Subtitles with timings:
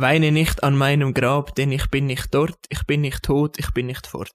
[0.00, 3.70] Weine nicht an meinem Grab, denn ich bin nicht dort, ich bin nicht tot, ich
[3.72, 4.34] bin nicht fort.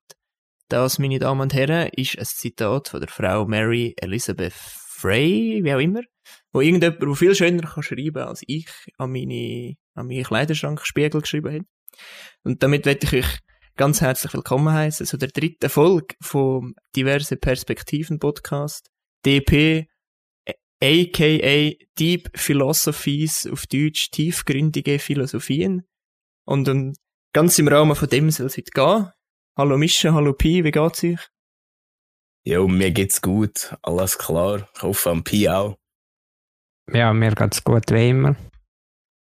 [0.69, 5.73] Das, meine Damen und Herren, ist ein Zitat von der Frau Mary Elizabeth Frey, wie
[5.73, 6.01] auch immer,
[6.53, 8.67] wo irgendjemand, der viel schöner kann schreiben als ich
[8.99, 11.65] an meine, an meine Kleiderschrankspiegel geschrieben hat.
[12.43, 13.39] Und damit werde ich euch
[13.75, 18.91] ganz herzlich willkommen heißen zu der dritten Folge vom Diverse Perspektiven Podcast.
[19.25, 19.87] DP,
[20.81, 25.87] aka Deep Philosophies, auf Deutsch tiefgründige Philosophien.
[26.45, 26.93] Und um,
[27.33, 29.11] ganz im Rahmen von dem soll es heute gehen.
[29.57, 31.19] Hallo Mischa, hallo Pi, wie geht's euch?
[32.45, 34.69] Jo, mir geht's gut, alles klar.
[34.75, 35.77] Ich hoffe am Pi auch.
[36.91, 38.35] Ja, mir geht's gut wie immer.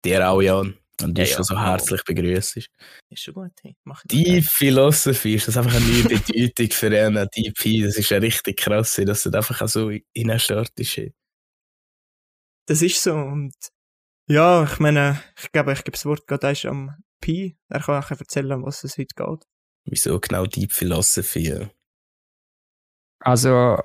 [0.05, 0.79] Dir auch, Jan.
[1.03, 2.57] Und du Ja, schon so herzlich begrüßt.
[2.57, 2.71] Ist
[3.15, 3.77] schon gut, hey.
[3.85, 7.83] Mach Die Philosophie ist das einfach eine neue Bedeutung für einen DP.
[7.85, 11.13] Das ist ja richtig krass, dass du einfach auch so hineinstartest.
[12.71, 13.53] Das ist so und
[14.29, 17.59] ja, ich meine, ich glaube, ich gebe das Wort gerade erst am Pi.
[17.69, 19.45] Er kann auch erzählen, um was es heute geht.
[19.87, 21.49] Wieso genau Deep Philosophy?
[21.49, 21.69] Ja.
[23.25, 23.83] Also,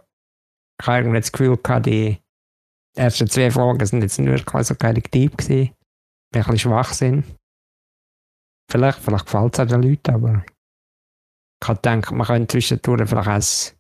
[0.80, 2.22] ich habe irgendwie das Gefühl gehabt, die
[2.96, 5.74] ersten zwei Folgen sind jetzt nicht wirklich so geil deep gewesen.
[6.36, 7.24] Ein bisschen schwach sind.
[8.70, 10.46] Vielleicht, vielleicht gefällt es auch den Leuten, aber
[11.60, 13.80] ich habe gedacht, man könnte zwischendurch vielleicht ein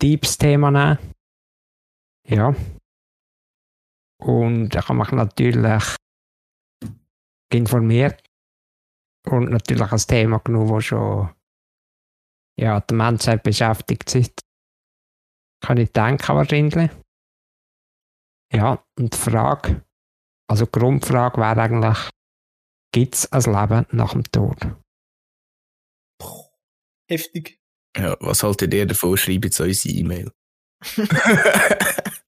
[0.00, 1.14] deeps Thema nehmen.
[2.26, 2.54] Ja.
[4.18, 5.84] Und ich habe mich natürlich
[7.52, 8.22] informiert
[9.26, 11.34] und natürlich ein Thema genommen, das schon
[12.58, 14.40] ja, die Menschheit beschäftigt seit
[15.60, 16.90] kann ich denken wahrscheinlich.
[18.52, 19.84] Ja, und die Frage,
[20.48, 22.10] also die Grundfrage wäre eigentlich,
[22.92, 24.58] gibt es ein Leben nach dem Tod?
[27.08, 27.58] Heftig.
[27.96, 29.16] ja, was haltet ihr davon?
[29.16, 30.32] Schreibt jetzt unsere E-Mail.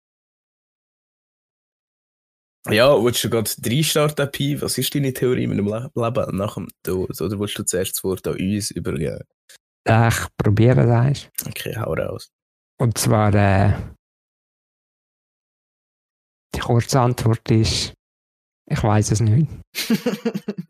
[2.70, 4.60] ja, willst du gerade reinstarten, Pi?
[4.60, 7.20] Was ist deine Theorie mit dem Le Leben nach dem Tod?
[7.20, 9.24] Oder willst du zuerst das Wort an uns übergeben?
[9.86, 11.28] Ich probiere das.
[11.46, 12.30] Okay, hau raus.
[12.78, 13.72] Und zwar, äh,
[16.54, 17.94] die kurze Antwort ist,
[18.70, 19.48] ich weiß es nicht.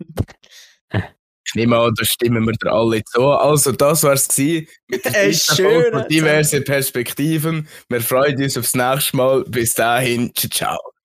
[1.50, 3.22] Ich nehme an, da stimmen wir dir alle zu.
[3.22, 4.68] Also, das war es mit
[5.02, 7.66] der Ein dritten schöner Folge von diverse Perspektiven.
[7.88, 9.44] Wir freuen uns aufs nächste Mal.
[9.44, 10.97] Bis dahin, ciao, ciao.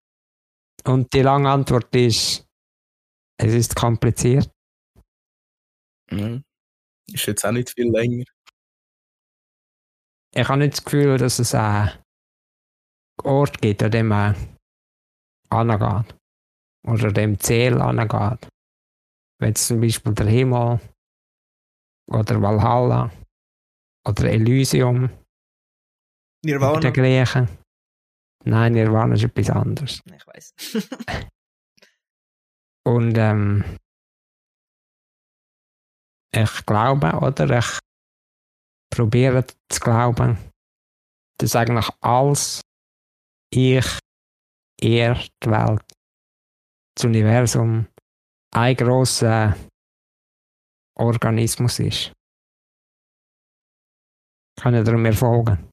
[0.86, 2.46] Und die lange Antwort ist,
[3.38, 4.52] es ist kompliziert.
[6.12, 6.44] Mhm.
[7.12, 8.26] Ist jetzt auch nicht viel länger.
[10.36, 11.92] Ich habe nicht das Gefühl, dass es einen
[13.24, 14.58] Ort gibt, an dem man
[15.50, 16.16] angeht.
[16.86, 18.50] Oder dem Ziel angeht.
[19.40, 20.80] Wenn es zum Beispiel der Himmel
[22.10, 23.12] oder Valhalla
[24.08, 25.20] oder Elysium oder
[26.46, 26.80] Nirvana.
[26.80, 27.63] der Griechen.
[28.46, 30.02] Nein, Nirvana ist etwas anderes.
[30.06, 30.54] Ich weiß.
[32.86, 33.64] Und ähm,
[36.36, 37.80] ich glaube, oder ich
[38.90, 40.38] probiere zu glauben,
[41.40, 42.62] dass eigentlich alles
[43.52, 44.00] ich,
[44.82, 45.84] er, die Welt,
[46.96, 47.88] das Universum
[48.54, 49.56] ein grosser
[50.98, 52.12] Organismus ist.
[54.60, 55.70] Kann ich mir folgen?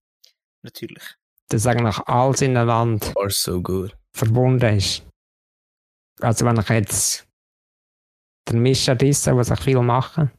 [0.63, 1.20] Natürlich.
[1.51, 3.97] Dass eigentlich alles ineinander Far so good.
[4.17, 5.05] verbunden ist.
[6.21, 7.27] Also wenn ich jetzt
[8.49, 10.31] den Mischer disse, was ich viel mache,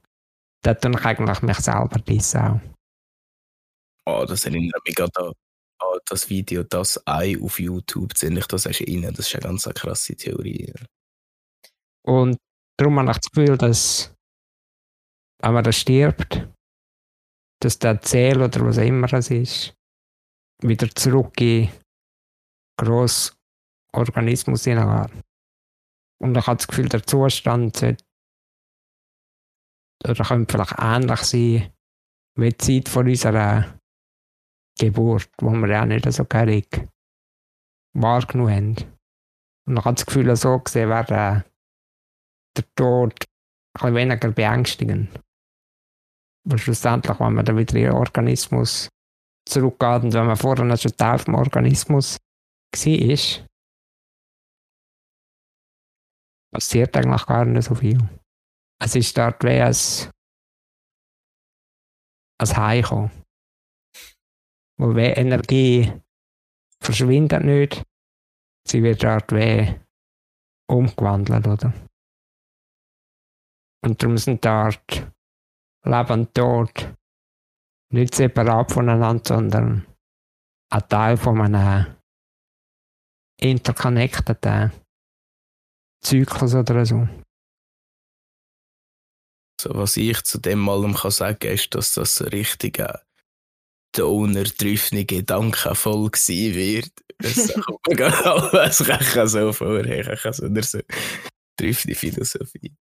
[0.63, 2.61] dann tue ich eigentlich mich selber disse auch.
[4.07, 5.33] Oh, das erinnert mich gerade an,
[5.79, 8.15] an das Video, das Ei auf YouTube.
[8.15, 9.13] Ziemlich, das hast du rein.
[9.13, 10.73] Das ist eine ganz krasse Theorie.
[12.03, 12.37] Und
[12.77, 14.13] darum habe ich das Gefühl, dass
[15.41, 16.47] wenn man da stirbt,
[17.61, 19.73] dass der Zähl oder was immer es ist,
[20.61, 21.69] wieder zurück in
[22.79, 23.35] grossen
[23.93, 25.23] Organismus hineingeht.
[26.21, 28.03] Und ich habe das Gefühl, der Zustand sollte,
[30.03, 31.73] oder könnte vielleicht ähnlich sein
[32.35, 33.79] wie die Zeit von unserer
[34.79, 36.65] Geburt, wo wir ja nicht so gering
[37.93, 38.97] wahrgenommen haben.
[39.67, 41.43] Und ich habe das Gefühl, so gesehen wäre
[42.57, 43.25] der Tod
[43.79, 45.09] ein weniger beängstigend.
[46.47, 48.89] Aber schlussendlich, wenn man dann wieder in den Organismus
[49.47, 52.17] zurückgeht und wenn man vorher schon Teil vom Organismus
[52.73, 53.47] war,
[56.53, 57.97] passiert eigentlich gar nicht so viel.
[58.81, 59.75] Es ist dort wie ein,
[62.39, 63.11] ein Heimkommen.
[64.77, 65.93] Wo wie Energie
[66.81, 67.83] verschwindet nicht,
[68.67, 69.79] sie wird dort wie
[70.67, 71.73] umgewandelt, oder?
[73.83, 75.11] Und darum sind dort
[75.83, 76.95] Leben und Tod
[77.91, 79.85] nicht separat voneinander, sondern
[80.69, 81.87] ein Teil von einem
[83.39, 84.71] interconnecteden
[86.01, 87.07] Zyklus oder so.
[89.61, 92.97] So, was ich zu dem allem kann sagen ist, dass das so richtig äh,
[93.93, 96.91] Donner-triffende Gedanken voll gewesen wird.
[97.19, 98.77] Das kommt mir gerade alles
[99.31, 99.83] so vor.
[99.85, 100.79] Ich kann so eine so
[101.57, 102.75] triffende Philosophie.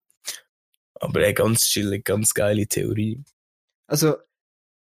[0.95, 3.23] Aber eine ganz chillig, ganz geile Theorie.
[3.87, 4.17] Also,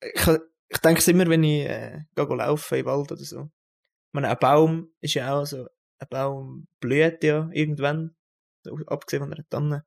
[0.00, 0.28] ich,
[0.68, 3.42] ich denke es immer, wenn ich äh, gehe laufen im Wald oder so.
[3.42, 5.66] Ich meine, ein Baum ist ja auch so,
[5.98, 8.16] ein Baum blüht ja irgendwann,
[8.64, 9.84] so, abgesehen von einer Tanne.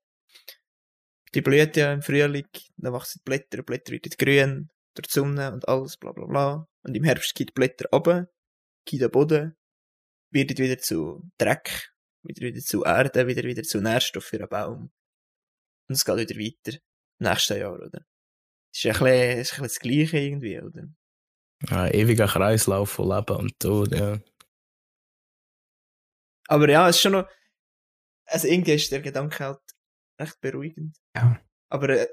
[1.33, 2.47] Die blüht ja im Frühling,
[2.77, 6.25] dann wachsen die Blätter, die Blätter werden grün, durch die Sonne und alles, bla bla
[6.25, 6.67] bla.
[6.83, 8.29] Und im Herbst geht die Blätter runter,
[8.85, 9.55] geht der Boden,
[10.31, 11.91] wird wieder zu Dreck,
[12.23, 14.91] wieder wieder zu Erde, wieder wieder zu Nährstoff für einen Baum.
[15.87, 16.79] Und es geht wieder weiter.
[17.19, 18.05] Nächstes Jahr, oder?
[18.73, 20.83] Ist ein bisschen, ist ein bisschen das Gleiche irgendwie, oder?
[21.69, 24.19] Ja, ewiger Kreislauf von Leben und Tod, ja.
[26.47, 27.29] Aber ja, es ist schon noch,
[28.25, 29.59] also irgendwie ist der Gedanke halt
[30.19, 30.97] recht beruhigend.
[31.15, 31.39] Ja.
[31.69, 32.07] Aber äh,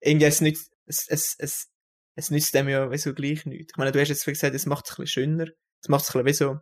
[0.00, 1.70] irgendwie ist es nicht, es, es, es,
[2.16, 3.72] es nützt dem ja wieso gleich nichts.
[3.72, 5.46] Ich meine, du hast jetzt gesagt, es macht es ein bisschen schöner,
[5.82, 6.60] es macht es ein bisschen wie so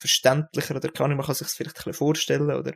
[0.00, 2.74] verständlicher oder kann man kann sich es vielleicht ein bisschen vorstellen oder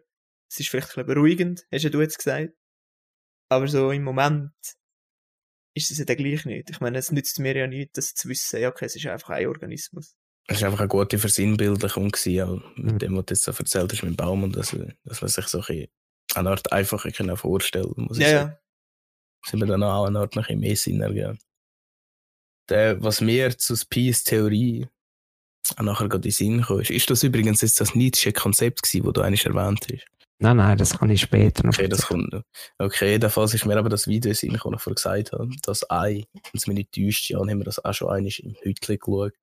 [0.50, 2.52] es ist vielleicht ein bisschen beruhigend, hast ja du jetzt gesagt.
[3.50, 4.52] Aber so im Moment
[5.74, 6.70] ist es ja dann gleich nicht.
[6.70, 9.30] Ich meine, es nützt mir ja nichts, das zu wissen, ja, okay, es ist einfach
[9.30, 10.14] ein Organismus.
[10.48, 14.02] Es war einfach eine gute Versinnbildlichung gewesen, mit dem, was du jetzt so erzählt hast
[14.02, 15.86] mit dem Baum und das, dass man sich so ein
[16.34, 18.58] eine Art einfacher können vorstellen muss Ja, ja.
[19.44, 21.38] Sind wir dann auch eine Art noch ein mehr Sinn ergeben.
[22.68, 24.86] Der, was mir zur Peace-Theorie
[25.78, 29.04] nachher gerade in den Sinn kam, ist, ist das übrigens jetzt das Nietzsche Konzept gewesen,
[29.04, 30.06] das du eigentlich erwähnt hast?
[30.38, 31.74] Nein, nein, das kann ich später noch.
[31.74, 32.42] Okay, das kommt noch.
[32.78, 35.48] Okay, jedenfalls ist mir aber das Video in ich vorher gesagt habe.
[35.62, 38.56] Das Ei, wenn es mich nicht täuscht, ja, haben wir das auch schon einmal im
[38.62, 39.34] Hütli geschaut.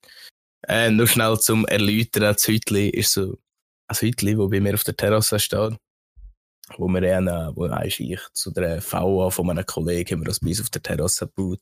[0.67, 3.37] Äh, nur schnell zum Erläutern, das Hütli ist so
[3.87, 5.77] ein Hütli, das bei mir auf der Terrasse steht.
[6.77, 10.49] Wo wir dann, wo ich zu der VA von meinem Kollegen, haben wir das bei
[10.49, 11.61] uns auf der Terrasse gebaut.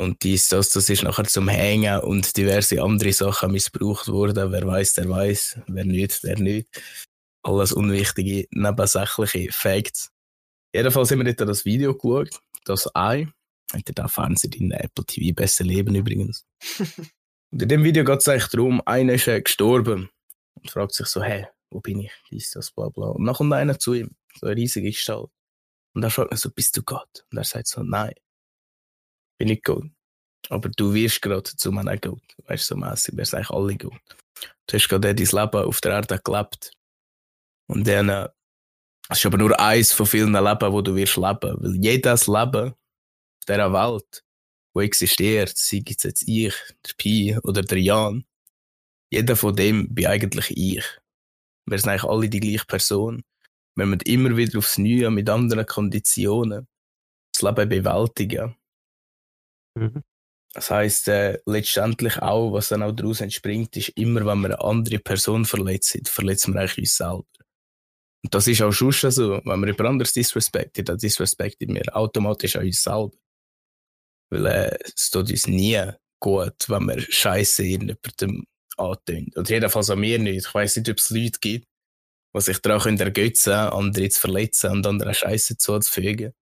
[0.00, 4.50] Und dies, das, das ist nachher zum Hängen und diverse andere Sachen missbraucht worden.
[4.50, 5.60] Wer weiß, der weiß.
[5.66, 6.68] Wer nicht, der nicht.
[7.42, 10.10] Alles unwichtige, nebensächliche Facts.
[10.74, 12.40] Jedenfalls haben wir dort das Video geschaut.
[12.64, 13.28] Das Ei.
[13.72, 16.44] Habt ihr da Fernsehen in Apple TV besser leben übrigens.
[17.50, 20.10] und in dem Video geht es eigentlich darum, einer ist äh, gestorben.
[20.54, 22.12] Und fragt sich so, hey, wo bin ich?
[22.30, 23.08] Dies, das, bla bla.
[23.08, 24.10] Und dann kommt einer zu ihm.
[24.38, 25.30] So eine riesige Gestalt.
[25.94, 27.24] Und er fragt ihn so, bist du Gott?
[27.30, 28.14] Und er sagt so, nein
[29.40, 29.90] bin ich Gott.
[30.50, 32.22] Aber du wirst gerade zu meinem Gott.
[32.44, 34.16] Weißt du, so mäßig, wir sind eigentlich alle Gott.
[34.66, 36.72] Du hast gerade dein Leben auf der Erde gelebt.
[37.70, 38.28] Und dann, äh,
[39.08, 41.56] es ist aber nur eins von vielen Leben, wo du wirst leben.
[41.60, 44.24] Weil jedes Leben auf dieser Welt,
[44.74, 46.54] wo existiert, sei es jetzt ich,
[46.86, 48.24] der Pi oder der Jan,
[49.10, 50.84] jeder von dem bin eigentlich ich.
[51.66, 53.22] Wir sind eigentlich alle die gleiche Person.
[53.76, 56.66] Wir müssen immer wieder aufs Neue mit anderen Konditionen
[57.32, 58.56] das Leben bewältigen.
[59.76, 60.02] Mhm.
[60.52, 64.60] Das heisst, äh, letztendlich auch, was dann auch daraus entspringt, ist immer, wenn wir eine
[64.60, 67.39] andere Person verletzt, verletzen wir eigentlich uns selber.
[68.22, 72.56] Und das ist auch schon so, wenn wir über anderes disrespekten, dann disrespekten wir automatisch
[72.56, 73.10] auch uns selber.
[74.30, 75.80] Weil äh, es tut uns nie
[76.20, 78.44] gut, wenn wir Scheiße irgendjemandem
[78.76, 79.32] antönen.
[79.36, 80.46] Oder jedenfalls an mir nicht.
[80.46, 81.66] Ich weiss nicht, ob es Leute gibt,
[82.36, 86.32] die sich daran ergötzen können, andere zu verletzen und andere Scheiße zuzufügen.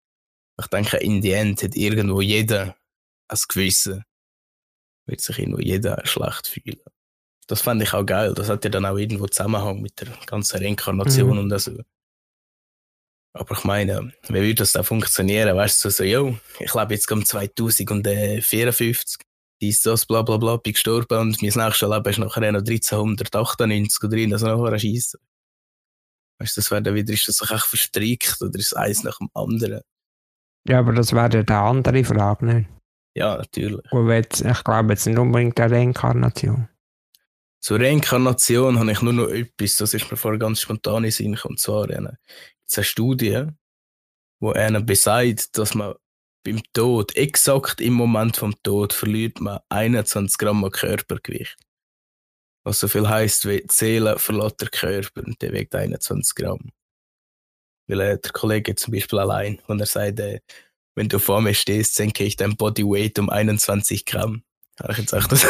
[0.60, 2.76] Ich denke, in die End hat irgendwo jeder
[3.28, 4.04] als Gewissen
[5.08, 6.80] wird sich irgendwo jeder schlecht fühlen.
[7.48, 8.34] Das fand ich auch geil.
[8.34, 11.50] Das hat ja dann auch irgendwo Zusammenhang mit der ganzen Reinkarnation mhm.
[11.50, 11.78] und so.
[13.32, 15.56] Aber ich meine, wie würde das da funktionieren?
[15.56, 19.22] Weißt du, so, yo, ich lebe jetzt um 2054,
[19.60, 24.02] dies, das, bla, bla, bla, bin gestorben und mein nächstes Leben ist nachher noch 1398
[24.02, 25.18] oder drin, also nachher ein Scheiße.
[26.40, 29.30] Weißt du, das wäre dann wieder, ist das echt verstrickt oder ist eins nach dem
[29.34, 29.82] anderen?
[30.68, 32.68] Ja, aber das wäre eine andere Frage, nicht?
[33.16, 33.80] Ja, natürlich.
[33.92, 36.68] Jetzt, ich glaube jetzt nicht unbedingt eine Reinkarnation.
[37.60, 41.38] Zur Reinkarnation habe ich nur noch etwas, das ist mir vorher ganz spontan in Sinn
[41.42, 42.18] Und zwar eine,
[42.76, 43.46] eine Studie,
[44.40, 45.94] wo einer besagt, dass man
[46.44, 51.56] beim Tod, exakt im Moment vom Tod, verliert man 21 Gramm Körpergewicht.
[52.64, 56.70] Was so viel heisst, wie die Seele verlässt der Körper und der wiegt 21 Gramm.
[57.88, 60.40] Weil äh, der Kollege zum Beispiel allein, wenn er sagt, äh,
[60.94, 64.42] wenn du vor mir stehst, senke ich dein Bodyweight um 21 Gramm.
[64.78, 65.44] Habe ich jetzt auch das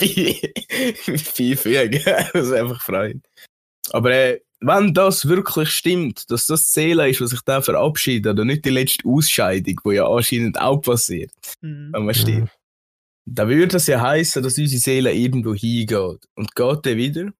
[0.00, 2.02] wie viel fügen.
[2.04, 3.22] Das ist einfach freuen.
[3.90, 8.46] Aber äh, wenn das wirklich stimmt, dass das Seele ist, was sich da verabschiedet, und
[8.46, 11.90] nicht die letzte Ausscheidung, wo ja anscheinend auch passiert, mhm.
[11.92, 12.50] wenn man steht, mhm.
[13.26, 16.28] dann würde das ja heißen, dass unsere Seele irgendwo hingeht.
[16.34, 17.32] Und geht der wieder?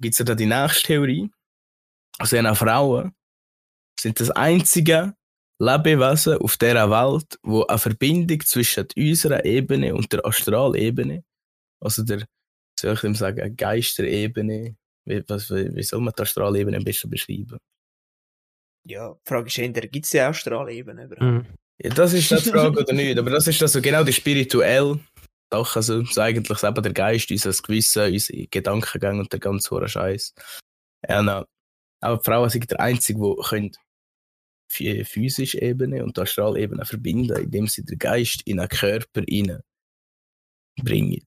[0.00, 1.30] Gibt es ja da die nächste Theorie?
[2.18, 3.14] Also, eine Frauen
[3.98, 5.14] sind das einzige
[5.58, 11.24] Lebewesen auf dieser Welt, wo eine Verbindung zwischen unserer Ebene und der Astralebene,
[11.80, 12.26] also der,
[12.78, 17.58] soll ich dem sagen, Geisterebene, wie, was, wie soll man die Astralebene am besten beschreiben?
[18.86, 21.22] Ja, die Frage ist eher, gibt es ja auch Strahlebenen überhaupt?
[21.22, 21.46] Mhm.
[21.82, 25.00] Ja, das ist die Frage oder nicht, aber das ist also genau die spirituelle
[25.50, 29.88] Sache, also so eigentlich eben der Geist, unser Gewissen, unsere Gedankengänge und der ganze hohe
[29.88, 30.34] Scheiß.
[31.08, 31.44] Ja, no.
[32.00, 33.78] aber die Frauen sind der Einzige, die können die
[34.74, 39.22] physische Ebene und die Astralebene verbinden, indem sie den Geist in einen Körper
[40.82, 41.24] bringen.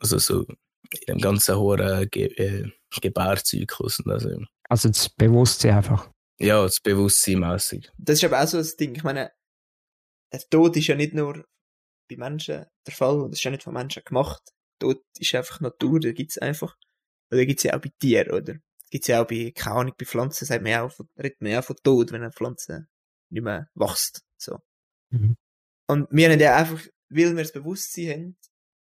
[0.00, 4.00] Also so in dem ganzen hohen Ge äh, Gebärzyklus.
[4.00, 4.30] Und also,
[4.68, 6.10] Also das Bewusstsein einfach.
[6.40, 7.90] ja, das Bewusstsein mässig.
[7.98, 8.94] Das ist aber auch so ein Ding.
[8.94, 9.32] Ich meine,
[10.32, 11.44] der Tod ist ja nicht nur
[12.08, 14.42] bei Menschen der Fall, und das ist ja nicht von Menschen gemacht.
[14.80, 16.76] Tod ist einfach Natur, da gibt's einfach.
[17.30, 18.54] Oder gibt's ja auch bei Tieren, oder?
[18.90, 21.60] Gibt's ja auch bei, keine Ahnung, bei Pflanzen, sagt man ja auch, redet man ja
[21.60, 22.86] auch von Tod, wenn eine Pflanze
[23.30, 24.58] nicht mehr wächst, so.
[25.10, 25.36] Mhm.
[25.88, 28.36] Und wir haben ja einfach, weil wir das Bewusstsein haben,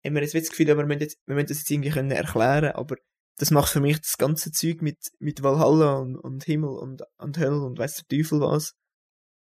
[0.05, 2.71] haben wir jetzt das Gefühl, wir müssen, jetzt, wir müssen das jetzt irgendwie können erklären,
[2.73, 2.97] aber
[3.37, 7.37] das macht für mich das ganze Zeug mit, mit Valhalla und, und Himmel und, und
[7.37, 8.75] Hölle und weiss der Teufel was.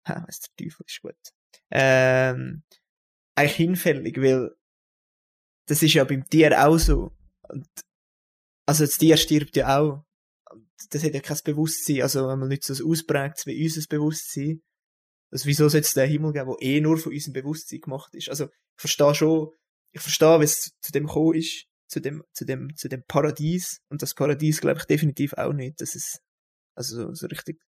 [0.08, 1.32] Ha, weiss der Teufel ist gut.
[1.70, 2.62] Ähm,
[3.34, 4.54] eigentlich hinfällig, weil
[5.66, 7.12] das ist ja beim Tier auch so.
[7.48, 7.66] Und,
[8.66, 10.04] also das Tier stirbt ja auch.
[10.90, 14.62] Das hat ja kein Bewusstsein, also wenn man nicht so ausprägt wie unser Bewusstsein.
[15.30, 18.28] Also wieso soll es den Himmel geben, der eh nur von unserem Bewusstsein gemacht ist?
[18.28, 19.50] Also ich verstehe schon,
[19.92, 23.80] ich verstehe, wie es zu dem gekommen ist, zu dem, zu dem, zu dem Paradies.
[23.88, 26.20] Und das Paradies glaube ich definitiv auch nicht, dass es,
[26.76, 27.60] also so, so richtig,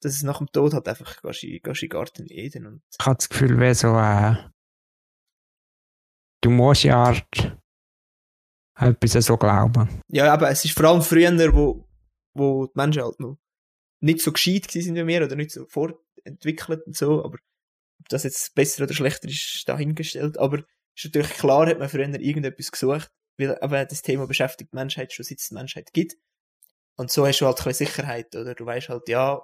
[0.00, 2.82] dass es nach dem Tod halt einfach gehst in gehst in den Garten Eden und
[2.98, 4.36] Ich habe das Gefühl, wie so äh,
[6.42, 7.58] du musst ja Art
[8.78, 9.88] etwas so glauben.
[10.08, 11.84] Ja, aber es ist vor allem früher, wo,
[12.34, 13.38] wo die Menschen halt noch
[14.00, 17.38] nicht so gescheit sind wie wir oder nicht so fortentwickelt und so, aber
[18.00, 20.38] ob das jetzt besser oder schlechter ist, dahingestellt.
[20.38, 20.58] Aber
[20.94, 25.12] ist natürlich klar, hat man früher irgendetwas gesucht, weil aber das Thema beschäftigt die Menschheit
[25.12, 26.16] schon seit es die Menschheit gibt.
[26.96, 28.54] Und so hast du halt keine Sicherheit, oder?
[28.54, 29.40] Du weißt halt, ja,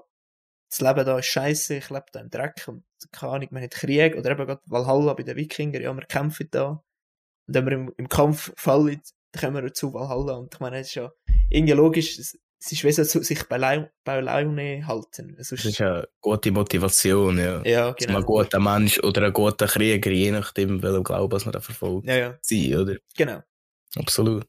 [0.69, 3.71] das Leben da ist scheiße, ich lebe da im Dreck und keine Ahnung, man hat
[3.71, 6.85] Krieg oder eben gerade Valhalla bei den Wikingern, ja, wir kämpfen da.
[7.47, 9.01] Und wenn wir im, im Kampf fallen,
[9.33, 10.35] dann kommen wir zu Valhalla.
[10.35, 11.11] Und ich meine, es ist ja
[11.49, 12.19] irgendwie logisch,
[12.61, 15.37] es ist wie so sich bei, Lau bei Laune halten.
[15.39, 17.63] Es Das ist eine gute Motivation, ja.
[17.65, 18.19] ja, Dass man genau.
[18.19, 22.07] ein guter Mensch oder ein guter Krieger, je nachdem, welchem Glauben was man da verfolgt,
[22.09, 22.97] Ja, ja, sein, oder?
[23.17, 23.43] genau.
[23.97, 24.47] Absolut.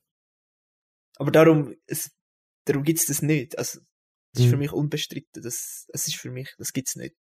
[1.18, 2.12] Aber darum, es,
[2.66, 3.58] darum gibt's das nicht.
[3.58, 3.80] Also,
[4.34, 4.50] das ist Mhm.
[4.52, 5.42] für mich unbestritten.
[5.44, 7.16] Das, es ist für mich, das gibt's nicht.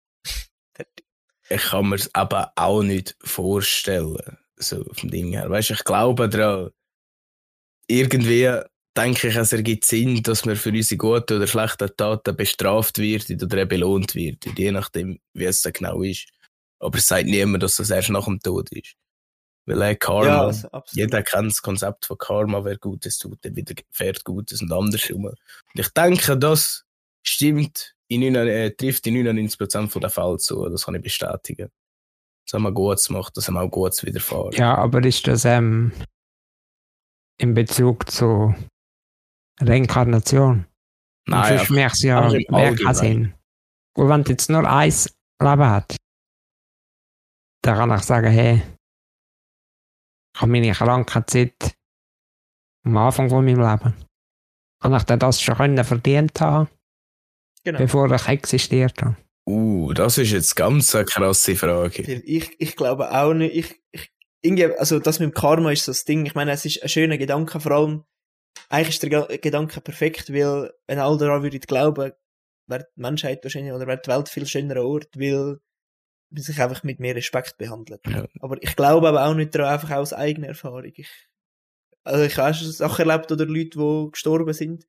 [0.73, 1.05] Fertig.
[1.49, 5.49] Ich kann mir es aber auch nicht vorstellen, so vom Ding her.
[5.49, 6.71] Weißt du, ich glaube daran,
[7.87, 8.49] irgendwie
[8.97, 13.29] denke ich, es ergibt Sinn, dass man für unsere guten oder schlechten Taten bestraft wird
[13.29, 16.27] oder belohnt wird, je nachdem, wie es dann genau ist.
[16.79, 18.95] Aber es sagt niemand, dass das erst nach dem Tod ist.
[19.65, 23.55] Weil äh, Karma, ja, also, jeder kennt das Konzept von Karma, wer Gutes tut, der
[23.55, 25.25] widerfährt Gutes und andersrum.
[25.25, 25.37] Und
[25.73, 26.85] ich denke, das
[27.21, 31.69] stimmt, in 9, äh, trifft in 99% der Fälle zu, das kann ich bestätigen.
[32.45, 34.53] Das haben wir Gutes gemacht, das haben wir auch Gutes widerfahren.
[34.53, 35.91] Ja, aber ist das ähm,
[37.37, 38.55] in Bezug zu
[39.59, 40.65] Reinkarnation?
[41.27, 42.93] Nein, Sonst merkst du ja keinen Allgemeinen.
[42.93, 43.33] Sinn.
[43.95, 45.97] Und wenn du jetzt nur eins Leben hat,
[47.63, 48.61] dann kann ich sagen, hey,
[50.33, 51.75] ich habe meine Krankheit
[52.85, 53.93] am Anfang von meinem Leben.
[54.81, 56.69] Kann ich dann das schon können verdient haben,
[57.63, 57.79] genau.
[57.79, 59.17] bevor ich existiert habe?
[59.47, 62.03] uh, das ist jetzt ganz eine krasse Frage.
[62.03, 64.11] Ich, ich glaube auch nicht, ich, ich,
[64.41, 66.25] irgendwie, also das mit dem Karma ist so das Ding.
[66.25, 68.03] Ich meine, es ist ein schöner Gedanke, vor allem,
[68.69, 72.11] eigentlich ist der Ge- Gedanke perfekt, weil, wenn alle daran würden glauben,
[72.67, 75.59] wäre die Menschheit wahrscheinlich, oder wäre die Welt viel schönerer Ort, weil
[76.29, 78.01] man sich einfach mit mehr Respekt behandelt.
[78.07, 78.25] Ja.
[78.41, 80.91] Aber ich glaube aber auch nicht daran, einfach aus eigener Erfahrung.
[80.93, 81.09] Ich,
[82.03, 84.85] also ich habe schon Sachen erlebt, oder Leute, die gestorben sind,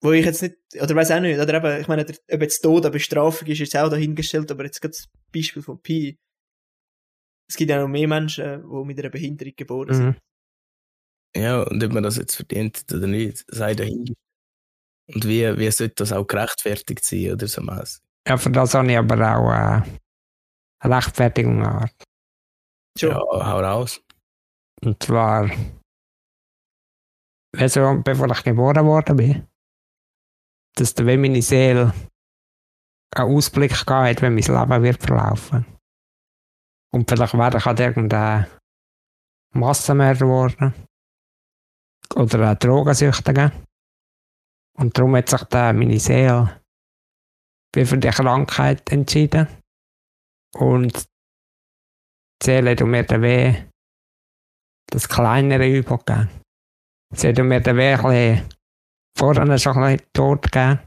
[0.00, 2.60] wo ich jetzt nicht, oder weiß auch nicht, oder eben, ich meine, der- ob jetzt
[2.60, 6.18] Tod eine Bestrafung ist, ist jetzt auch dahingestellt, aber jetzt gerade das Beispiel von Pi.
[7.48, 10.06] Es gibt ja noch mehr Menschen, die mit einer Behinderung geboren sind.
[10.06, 10.16] Mhm.
[11.36, 14.14] Ja, und ob man das jetzt verdient hat oder nicht, sei dahin.
[15.12, 18.02] Und wie, wie sollte das auch gerechtfertigt sein oder so mäßig?
[18.26, 19.82] Ja, für das habe ich aber auch äh,
[20.80, 22.04] eine Rechtfertigung gehabt.
[22.98, 23.10] Schon.
[23.10, 24.00] Ja, hau raus.
[24.82, 25.50] Und zwar,
[27.56, 29.48] also, bevor ich geboren worden bin,
[30.76, 31.92] dass der, wenn meine Seele
[33.14, 34.36] einen Ausblick gehabt hat, wie mein
[34.70, 35.66] Leben wird verlaufen.
[36.92, 38.46] Und vielleicht wäre ich halt irgendein
[39.52, 40.74] Massenmörder geworden.
[42.14, 43.52] Oder ein Drogensüchtiger.
[44.76, 46.60] Und darum hat sich der, meine Seele
[47.74, 49.48] für die Krankheit entschieden.
[50.54, 51.04] Und
[52.42, 53.64] Seele du mir den Weh
[54.90, 56.30] das kleinere Übel gegeben.
[57.14, 58.48] Sie hat mir den Weg ein
[59.16, 60.80] vorne schon ein bisschen tot gegeben,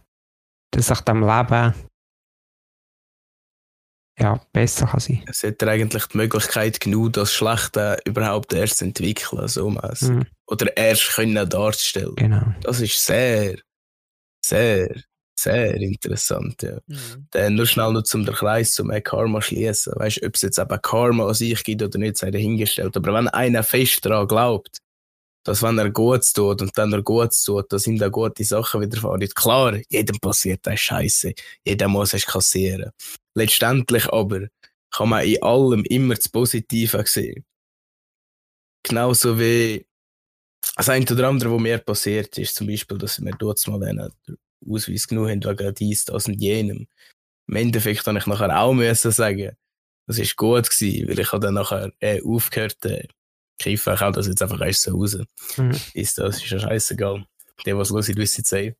[0.71, 1.73] dass ich dem Leben
[4.19, 5.23] ja, besser kann sein.
[5.27, 10.09] Es hat eigentlich die Möglichkeit genug, das Schlechte überhaupt erst zu entwickeln, so mäßig.
[10.09, 10.25] Mhm.
[10.47, 12.15] Oder erst können darzustellen.
[12.15, 12.53] Genau.
[12.61, 13.57] Das ist sehr,
[14.43, 14.89] sehr,
[15.39, 16.79] sehr interessant, ja.
[16.87, 17.27] Mhm.
[17.31, 19.93] Dann nur schnell noch zum den Kreis zum Karma schließen.
[19.95, 22.97] Weißt du, ob es jetzt eben Karma an sich gibt oder nicht, sei dahingestellt.
[22.97, 24.79] Aber wenn einer fest daran glaubt,
[25.43, 28.81] dass wenn er Gutes tut und dann er Gutes tut, dass ihm da gute Sachen
[28.81, 29.25] widerfahren.
[29.29, 31.33] Klar, jedem passiert das Scheiße.
[31.63, 32.91] Jeder muss es kassieren.
[33.37, 34.47] Letztendlich aber
[34.89, 37.45] kann man in allem immer das Positive sehen.
[38.81, 39.85] Genauso wie
[40.75, 44.11] das eine oder andere, was mir passiert ist, zum Beispiel, dass wir dort mal einen
[44.67, 46.87] Ausweis genug haben wegen dies, das und jenem.
[47.47, 49.55] Im Endeffekt habe ich nachher auch müssen sagen,
[50.07, 53.07] das ist gut gewesen, weil ich habe dann nachher äh, aufgehört, äh,
[53.59, 55.15] kiffen, ich hau das jetzt einfach erst so raus.
[55.57, 55.79] Mhm.
[55.93, 57.23] Ist das, ist ja scheißegal.
[57.67, 58.73] Der, was los ist, wissen es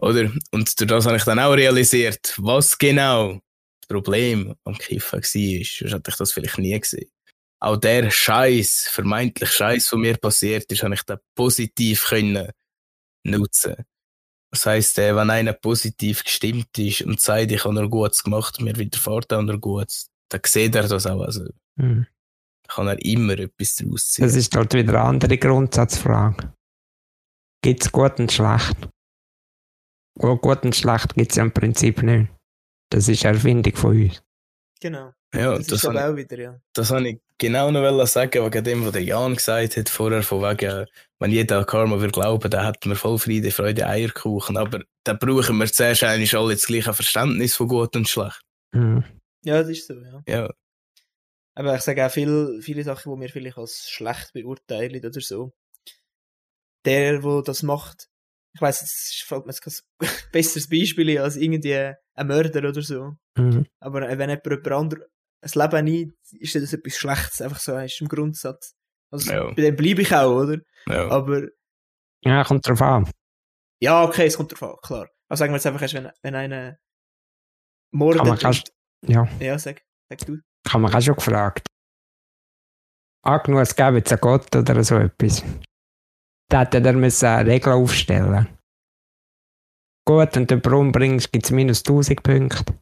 [0.00, 0.32] Oder?
[0.50, 5.22] Und durch das habe ich dann auch realisiert, was genau das Problem am Kiffen war.
[5.22, 7.10] Sonst hätte ich das vielleicht nie gesehen.
[7.60, 12.50] Auch der Scheiß, vermeintlich Scheiß, der mir passiert ist, habe ich dann positiv können
[13.24, 13.76] nutzen.
[14.50, 18.60] Das heisst, äh, wenn einer positiv gestimmt ist und sagt, ich habe noch Gutes gemacht,
[18.60, 21.22] mir widerfährt auch noch Gutes, dann sieht er das auch.
[21.22, 21.44] Also
[21.76, 22.06] Mhm.
[22.68, 24.24] kann er immer etwas daraus ziehen.
[24.24, 26.52] Das ist dort wieder eine andere Grundsatzfrage.
[27.62, 28.76] Gibt es gut und schlecht?
[30.18, 32.30] Gut, gut und schlecht gibt es ja im Prinzip nicht.
[32.90, 34.22] Das ist eine Erfindung von uns.
[34.80, 35.12] Genau.
[35.34, 36.60] ja, Das, das, ist habe aber auch wieder, ja.
[36.74, 40.42] Das wollte ich genau noch sagen, wegen dem, was der Jan gesagt hat vorher, von
[40.42, 40.86] wegen,
[41.20, 44.56] wenn jeder an Karma würde glauben, dann hätten wir voll Friede, Freude, Eierkuchen.
[44.56, 48.42] Aber dann brauchen wir zuerst eigentlich alle das gleiche Verständnis von gut und schlecht.
[48.72, 49.04] Mhm.
[49.44, 50.22] Ja, das ist so, ja.
[50.26, 50.50] Ja,
[51.54, 55.52] Aber ich sage auch viel, viele Sachen, die wir vielleicht als schlecht beurteilen oder so.
[56.84, 58.08] Der, der das macht,
[58.54, 59.74] ich weiss, es fällt mir jetzt kein
[60.32, 63.12] besseres Beispiel ein als irgendwie ein Mörder oder so.
[63.36, 63.66] Mhm.
[63.80, 65.06] Aber wenn jemand jemand anderes
[65.40, 68.74] ein Leben nimmt, ist das etwas Schlechtes, einfach so, ist im Grundsatz.
[69.10, 69.46] Also, Ja.
[69.48, 70.58] bei dem bleibe ich auch, oder?
[70.86, 71.08] ja.
[71.08, 71.48] Aber,
[72.24, 73.10] Ja, kommt drauf an.
[73.80, 75.08] ja, okay, es kommt drauf an, klar.
[75.28, 76.76] Aber sagen wir jetzt einfach, erst, wenn, wenn einer
[77.90, 78.18] mordet.
[78.20, 78.72] Kann man kannst,
[79.06, 80.38] ja, ja, sag, sag du.
[80.64, 81.66] kann man auch schon gefragt.
[83.24, 85.42] Angenommen, es gäbe jetzt einen Gott oder so etwas.
[86.52, 88.46] Da hätte er müssen eine Regel aufstellen.
[90.06, 92.78] Gut, und jemanden umbringst, gibt es minus 1000 Punkte.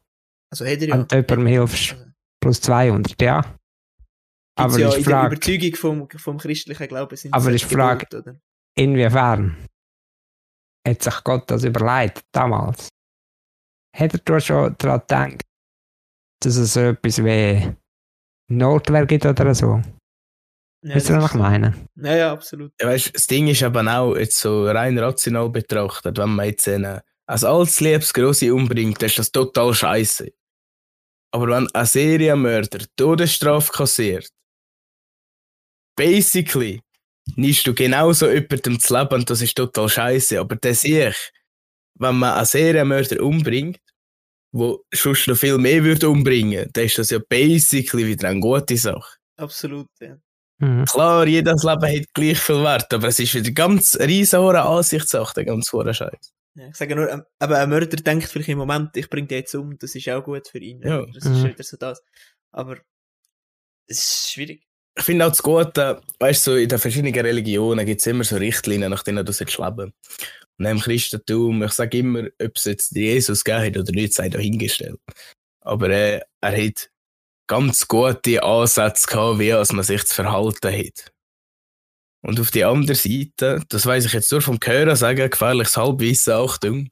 [0.50, 0.96] Also, er ja.
[0.96, 1.96] Du jemandem hilfst,
[2.42, 3.42] plus 200, ja.
[3.42, 3.54] gibt's
[4.56, 8.06] Aber ja in die Frage, der Überzeugung vom, vom christlichen Glauben sind Aber die Frage-
[8.06, 8.40] Geburt,
[8.76, 9.56] inwiefern
[10.88, 12.88] hat sich Gott das überlegt, damals?
[13.96, 15.42] Hat er da schon daran gedacht,
[16.42, 17.72] dass es so etwas wie
[18.50, 19.80] Notwehr gibt oder so?
[20.82, 21.74] Ja, Wisst ihr, das was ist ich meine?
[21.96, 22.72] Ja, ja, absolut.
[22.80, 26.66] Ja, weißt, das Ding ist eben auch jetzt so rein rational betrachtet, wenn man jetzt
[26.68, 30.32] einen, als altes Liebes Grosse umbringt, dann ist das total scheiße.
[31.32, 34.28] Aber wenn ein Serienmörder Todesstrafe kassiert,
[35.96, 36.80] basically
[37.36, 40.40] nimmst du genauso jemandem das Leben und das ist total scheiße.
[40.40, 41.32] Aber das sehe ich,
[41.94, 43.78] wenn man einen Serienmörder umbringt,
[44.52, 48.76] wo sonst noch viel mehr würde umbringen, dann ist das ja basically wieder eine gute
[48.76, 49.18] Sache.
[49.36, 50.16] Absolut, ja.
[50.60, 50.84] Mhm.
[50.84, 55.44] Klar, jedes Leben hat gleich viel Wert, aber es ist wieder ganz riesige Ansichtssache, der
[55.46, 56.32] ganz hohe Scheiß.
[56.54, 56.68] ja.
[56.68, 59.54] Ich sage nur, ähm, aber ein Mörder denkt vielleicht im Moment, ich bringe den jetzt
[59.54, 60.82] um, das ist auch gut für ihn.
[60.82, 61.06] Ja.
[61.14, 61.48] Das ist Mhm.
[61.48, 62.02] wieder so das.
[62.52, 62.76] Aber
[63.86, 64.62] es ist schwierig.
[64.98, 68.24] Ich finde auch das Gute, weißt du, so in den verschiedenen Religionen gibt es immer
[68.24, 69.92] so Richtlinien, nach denen du sollst leben
[70.58, 74.28] Und im Christentum, ich sage immer, ob es jetzt Jesus gegeben hat oder nicht, sei
[74.28, 74.98] dahingestellt.
[75.62, 76.90] Aber äh, er hat
[77.50, 81.12] ganz gute Ansätze gehabt, wie als man sich zu verhalten hat.
[82.22, 86.34] Und auf die andere Seite, das weiß ich jetzt nur vom Hören sagen, gefährliches Halbwissen,
[86.34, 86.90] Achtung,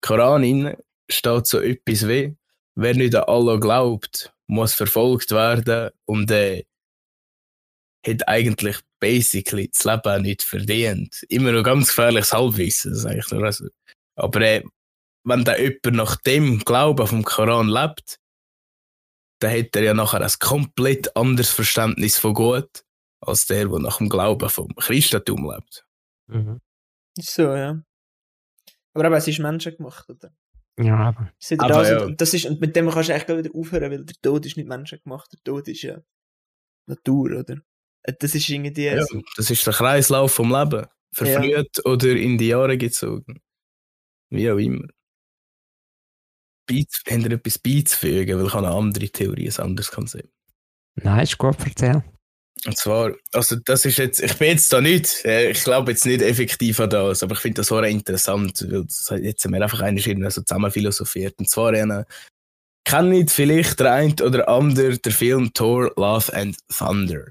[0.00, 0.76] Koran
[1.08, 2.36] steht so etwas wie,
[2.74, 6.64] wer nicht an Allah glaubt, muss verfolgt werden und äh,
[8.04, 11.22] hat eigentlich basically das Leben nicht verdient.
[11.28, 13.68] Immer noch ganz gefährliches Halbwissen, das eigentlich nur so.
[14.16, 14.64] Aber äh,
[15.24, 18.18] wenn da jemand nach dem Glauben vom Koran lebt,
[19.40, 22.84] dann hat er ja nachher ein komplett anderes Verständnis von Gott,
[23.20, 25.84] als der, der nach dem Glauben vom Christentum lebt.
[26.28, 26.60] Mhm.
[27.16, 27.82] Ist so, ja.
[28.94, 30.32] Aber eben, es ist menschengemacht, oder?
[30.78, 31.32] Ja, aber.
[31.38, 32.04] Es ist wieder Aber das, ja.
[32.04, 34.46] und das ist, und mit dem kannst du eigentlich gleich wieder aufhören, weil der Tod
[34.46, 36.00] ist nicht menschengemacht, der Tod ist ja
[36.86, 37.56] Natur, oder?
[38.02, 39.20] Äh, Das ist irgendwie Ja, so.
[39.36, 40.86] das ist der Kreislauf vom Leben.
[41.12, 43.40] Verfrüht oder in die Jahre gezogen.
[44.30, 44.86] Wie auch immer.
[46.70, 48.38] Beiz- ihr etwas beizufügen?
[48.38, 50.28] Weil ich habe eine andere Theorie, ein anderes Konzept.
[50.96, 52.02] Nein, ist gut, erzähl.
[52.66, 56.04] Und zwar, also das ist jetzt, ich bin jetzt da nicht, äh, ich glaube jetzt
[56.04, 59.80] nicht effektiv an das, aber ich finde das so interessant, weil jetzt haben wir einfach
[59.80, 61.38] eine irgendwie so zusammen philosophiert.
[61.38, 62.04] Und zwar, äh,
[62.84, 67.28] kennt vielleicht der ein oder andere der Film Thor, Love and Thunder.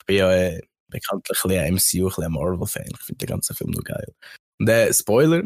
[0.00, 2.88] Ich bin ja äh, bekanntlich ein MCU, ein Marvel-Fan.
[2.90, 4.14] Ich finde den ganzen Film nur geil.
[4.58, 5.42] Und äh, Spoiler,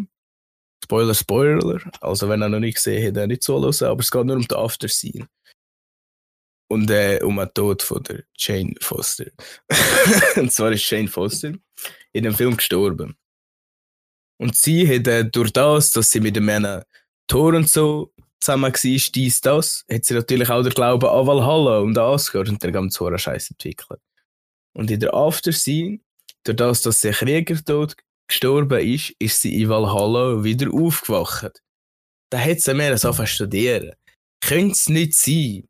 [0.89, 4.11] Spoiler, Spoiler, also wenn er noch nicht gesehen hat, dann nicht so hören, aber es
[4.11, 5.29] geht nur um den After-Scene.
[6.71, 9.27] Und äh, um den Tod von der Jane Foster.
[10.37, 11.53] und zwar ist Jane Foster
[12.13, 13.19] in dem Film gestorben.
[14.41, 16.85] Und sie hat äh, durch das, dass sie mit dem Männern
[17.27, 21.81] Thor und so zusammen war, dies, das, hat sie natürlich auch den Glauben an Valhalla
[21.81, 24.01] und an Asgard und der ganze hohen Scheiß entwickelt.
[24.73, 26.01] Und in der After-Scene,
[26.45, 27.95] durch das, dass sie Kriegertod
[28.29, 31.63] gestorben ist, ist sie in Valhalla wieder aufgewacht.
[32.31, 33.93] Da hat sie mehr so studieren.
[34.41, 35.69] Könnte es nicht sein.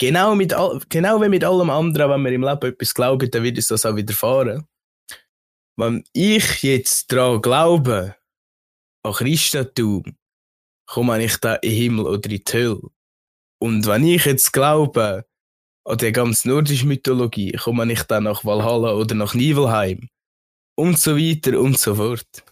[0.00, 3.42] Genau, mit all, genau wie mit allem anderen, wenn wir im Leben etwas glauben, dann
[3.42, 4.64] wird uns das auch widerfahren.
[5.76, 8.16] Wenn ich jetzt daran glaube,
[9.04, 10.16] an Christentum,
[10.86, 12.80] komme ich da in den Himmel oder in die Hölle.
[13.60, 15.26] Und wenn ich jetzt glaube
[15.84, 20.08] an die ganze nordische Mythologie, komme ich dann nach Valhalla oder nach Nibelheim.
[20.78, 22.44] Und so weiter und so fort.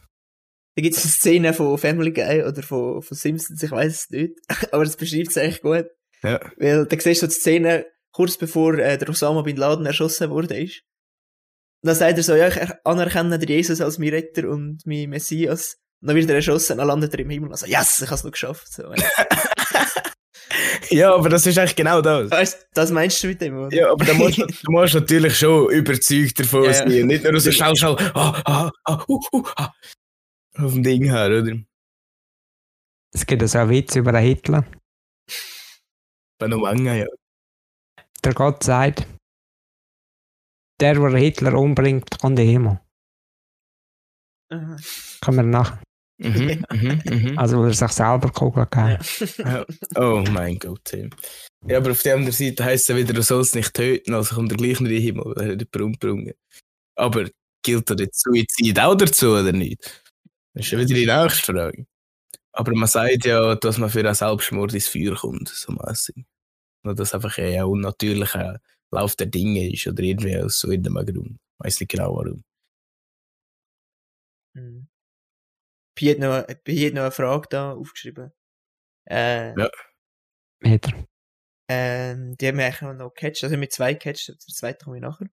[0.75, 4.11] Da gibt es eine Szene von Family Guy oder von, von Simpsons, ich weiß es
[4.11, 4.33] nicht,
[4.73, 5.87] aber das beschreibt es eigentlich gut.
[6.23, 6.41] Ja.
[6.57, 10.61] Weil da siehst du die Szene, kurz bevor äh, der Osama Bin Laden erschossen wurde
[10.61, 10.83] ist.
[11.83, 14.81] Und dann sagt er so, ja, ich er- anerkenne den Jesus als mein Retter und
[14.87, 15.77] mein Messias.
[16.03, 17.53] Und dann wird er erschossen und dann landet er im Himmel.
[17.53, 18.73] Also, yes, ich habe es noch geschafft.
[18.73, 18.83] So.
[20.91, 22.31] Ja, aber das ist eigentlich genau das.
[22.31, 23.77] weißt, das meinst du mit dem, oder?
[23.77, 26.75] Ja, aber da musst, du musst natürlich schon überzeugt davon Ja, ja.
[26.75, 27.07] sein.
[27.07, 29.73] Nicht nur so schnell, schnell, ah, ah, ah, uh, uh, ah.
[30.59, 31.59] Auf dem Ding her, oder?
[33.13, 34.65] Es gibt also einen Witz über den Hitler.
[36.39, 37.07] Bei noch lange, ja.
[38.25, 39.07] Der Gott sagt,
[40.81, 42.81] der, der Hitler umbringt, kommt in den Himmel.
[44.51, 44.77] Aha.
[45.23, 45.79] Können wir nach.
[46.19, 47.39] Mhm, mhm, mhm.
[47.39, 48.99] Also, weil er sich selber Kugel gegeben
[49.39, 49.65] Ja.
[49.97, 51.11] Oh mein Gott, Tim.
[51.67, 54.53] Ja, aber auf der anderen Seite heisst es wieder, du sollst nicht töten, also kommt
[54.53, 56.37] er gleich nicht in den Himmel, weil er hat jemanden umgebracht.
[56.97, 57.29] Aber
[57.63, 59.83] gilt da jetzt Suizid auch dazu oder nicht?
[60.55, 61.87] Das ist schon wieder die nächste Frage.
[62.53, 66.17] Aber man sagt ja, dass man für einen Selbstmord ins Feuer kommt, so mäßig.
[66.85, 68.61] Und dass einfach ein unnatürlicher
[68.93, 71.33] Lauf der Dinge ist oder irgendwie aus so irgendeinem Grund.
[71.61, 72.45] Ich weiß nicht genau warum.
[74.55, 74.87] Mhm.
[76.19, 78.33] Noch, Pi hat noch eine Frage da aufgeschrieben.
[79.09, 79.71] Äh, Ja.
[80.65, 81.07] Hat er.
[81.69, 83.45] ähm, die haben wir eigentlich noch gecatcht.
[83.45, 85.29] Also mit zwei gecatcht, der zweite komme ich nachher.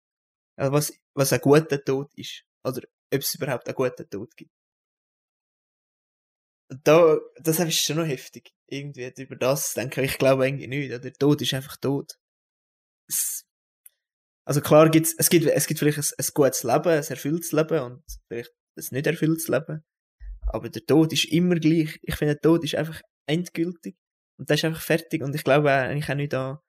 [0.56, 2.44] Also was, was ein guter Tod ist.
[2.64, 4.50] Oder ob es überhaupt einen guten Tod gibt.
[6.70, 8.52] Und Da, das ist schon noch heftig.
[8.68, 10.88] Irgendwie über das denke ich, ich glaube irgendwie nicht.
[10.90, 10.98] oder?
[10.98, 12.14] Der Tod ist einfach tot.
[13.08, 13.44] Es,
[14.46, 17.80] also klar gibt's, es gibt, es gibt vielleicht ein, ein gutes Leben, ein erfülltes Leben
[17.80, 19.84] und vielleicht ein nicht erfülltes Leben.
[20.46, 21.98] Aber der Tod ist immer gleich.
[22.02, 23.96] Ich finde, der Tod ist einfach endgültig.
[24.38, 25.22] Und das ist einfach fertig.
[25.22, 26.62] Und ich glaube eigentlich auch nicht da,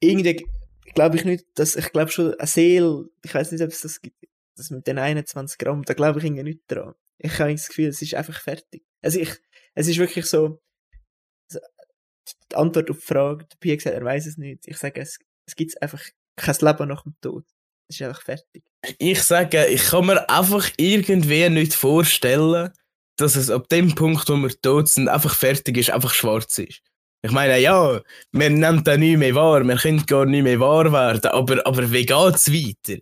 [0.00, 0.46] irgendwie
[0.94, 4.00] glaube ich nicht, dass, ich glaube schon, eine Seele, ich weiß nicht, ob es das
[4.00, 4.16] gibt,
[4.56, 6.94] das mit den 21 Gramm, da glaube ich irgendwie nicht dran.
[7.18, 8.84] Ich habe das Gefühl, es ist einfach fertig.
[9.00, 9.30] Also ich,
[9.74, 10.60] es ist wirklich so,
[11.48, 11.60] so
[12.50, 14.66] die Antwort auf die Frage, der Pia gesagt, er weiß es nicht.
[14.66, 16.02] Ich sage, es, es gibt einfach
[16.36, 17.44] kein Leben nach dem Tod.
[17.92, 18.62] Es ist einfach fertig.
[18.98, 22.70] Ich sage, ich kann mir einfach irgendwie nicht vorstellen,
[23.16, 26.80] dass es ab dem Punkt, wo wir tot sind, einfach fertig ist, einfach schwarz ist.
[27.24, 28.00] Ich meine, ja,
[28.32, 31.92] wir nehmen da nicht mehr wahr, wir können gar nicht mehr wahr werden, aber, aber
[31.92, 33.00] wie geht's weiter?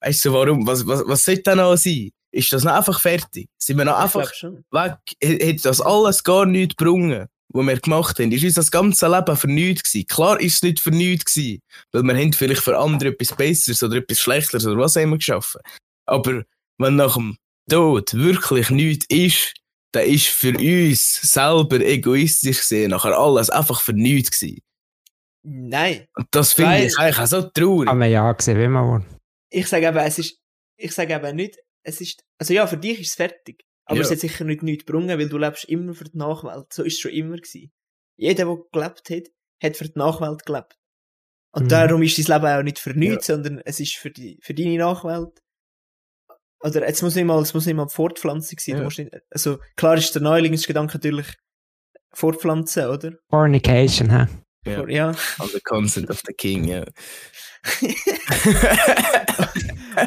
[0.00, 0.64] Weißt du, warum?
[0.66, 2.10] Was, was, was sollte da noch sein?
[2.30, 3.48] Ist das noch einfach fertig?
[3.60, 4.30] Sind wir noch Ich einfach
[4.70, 4.98] weg?
[5.24, 8.32] H- Hätte das alles gar nichts gebrungen, was wir gemacht haben?
[8.32, 10.06] Ist unser das ganze Leben für nichts gewesen?
[10.06, 13.82] Klar ist es nicht für nichts gewesen, weil wir haben vielleicht für andere etwas Besseres
[13.82, 15.60] oder etwas Schlechteres oder was auch immer geschaffen.
[16.06, 16.42] Aber
[16.78, 17.38] wenn nach dem
[17.70, 19.54] Tod wirklich nichts ist,
[19.92, 24.60] dann ist für uns selber egoistisch gesehen nachher alles einfach für nichts gewesen.
[25.42, 26.06] Nein.
[26.14, 27.88] Und das finde ich eigentlich auch so traurig.
[27.88, 29.06] Haben wir ja gesehen, wie man will.
[29.50, 30.38] Ich sage aber, es ist,
[30.76, 33.64] ich sage aber nicht, es ist, also ja, für dich ist es fertig.
[33.88, 34.02] Aber Ja.
[34.04, 36.72] es hat sicher nicht nichts gebrungen, weil du lebst immer für die Nachwelt.
[36.72, 37.72] So ist es schon immer gewesen.
[38.16, 39.28] Jeder, der gelebt hat,
[39.62, 40.76] hat für die Nachwelt gelebt.
[41.52, 41.68] Und Mhm.
[41.68, 44.76] darum ist dein Leben auch nicht für nichts, sondern es ist für die, für deine
[44.78, 45.40] Nachwelt.
[46.60, 48.74] Oder jetzt muss nicht mal, es muss nicht mal Fortpflanzung sein.
[48.74, 48.84] Du Ja.
[48.84, 51.28] musst nicht, also klar ist der Neulingsgedanke natürlich
[52.12, 53.12] Fortpflanzen, oder?
[53.30, 54.26] Fornication, hä?
[54.66, 54.74] Ja.
[54.76, 55.08] For- ja.
[55.38, 56.84] On the consent of the king, ja.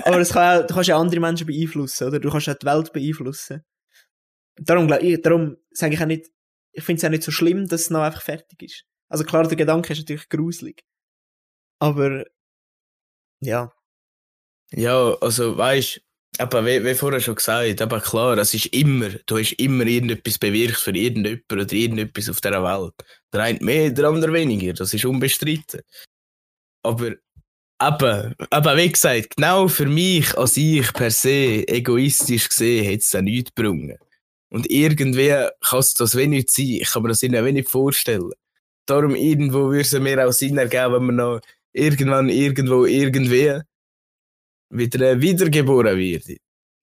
[0.06, 2.20] Aber es kann auch, du kannst ja andere Menschen beeinflussen, oder?
[2.20, 3.63] Du kannst auch die Welt beeinflussen.
[4.58, 6.28] Darum, darum sage ich auch nicht,
[6.74, 8.86] ich finde es auch nicht so schlimm, dass es noch einfach fertig ist.
[9.10, 10.84] Also klar, der Gedanke ist natürlich gruselig.
[11.80, 12.26] Aber,
[13.42, 13.74] ja.
[14.72, 16.02] Ja, also weißt
[16.38, 20.38] aber wie, wie vorher schon gesagt, aber klar, es ist immer, du hast immer irgendetwas
[20.38, 22.94] bewirkt für irgendjemand oder irgendetwas auf dieser Welt.
[23.34, 25.82] Der eine mehr, der andere weniger, das ist unbestritten.
[26.84, 33.04] Aber eben, eben, wie gesagt, genau für mich als ich per se egoistisch gesehen, hätte
[33.04, 33.98] es nichts gebrungen.
[34.52, 36.80] Und irgendwie kann es das wenig sein.
[36.82, 38.32] Ich kann mir das ihnen wenig vorstellen.
[38.86, 43.62] Darum irgendwo würde es mir auch Sinn ergeben, wenn man noch irgendwann, irgendwo, irgendwie
[44.70, 46.40] wieder wiedergeboren wird.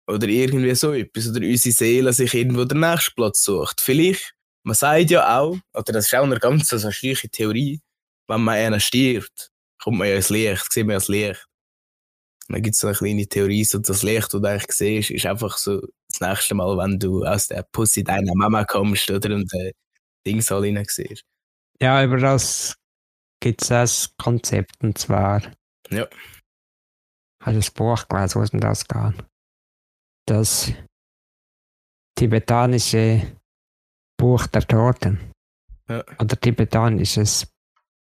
[0.09, 1.29] Oder irgendwie so etwas.
[1.29, 3.81] Oder unsere Seele sich irgendwo den nächsten Platz sucht.
[3.81, 7.81] Vielleicht, man sagt ja auch, oder das ist auch eine ganz so schleiche Theorie,
[8.27, 11.47] wenn man einer stirbt, kommt man ja ins Licht, sieht man ja das Licht.
[12.49, 15.27] Dann gibt es so eine kleine Theorie, so das Licht, das du eigentlich siehst, ist
[15.27, 15.81] einfach so
[16.29, 19.73] nächste Mal, wenn du aus der Pussy deiner Mama kommst, oder, und äh,
[20.27, 21.25] Dings alle rein siehst.
[21.81, 22.77] Ja, über das
[23.41, 25.43] gibt es ein Konzept, und zwar.
[25.91, 26.07] Ja.
[27.43, 29.25] Habe ich das Buch gelesen, wo es um das geht.
[30.27, 30.73] Das
[32.17, 33.37] tibetanische
[34.17, 35.33] Buch der Toten.
[35.89, 36.05] Ja.
[36.21, 37.53] Oder tibetanisches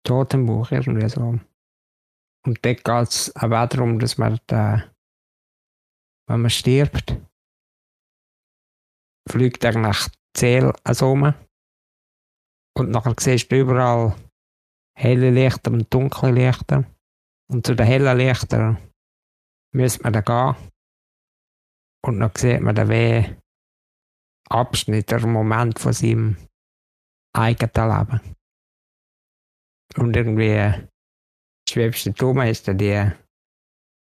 [0.06, 1.40] Totenbuch, irgendwie so.
[2.46, 4.84] Und dort geht es auch darum, dass man da,
[6.28, 7.18] wenn man stirbt,
[9.30, 9.94] fliegt die
[10.38, 11.34] Seele also um.
[12.78, 14.16] Und nachher siehst du überall
[14.98, 16.86] helle Lichter und dunkle Lichter.
[17.50, 18.78] Und zu den hellen Lichtern
[19.74, 20.72] müsste man dann gehen.
[22.06, 23.36] Und dann sieht man dann wie
[24.50, 26.38] Abschnitt oder Moment von seinem
[27.34, 28.36] eigenen Leben.
[29.98, 30.88] Und irgendwie
[31.70, 33.12] schwebst du drum, ist dann die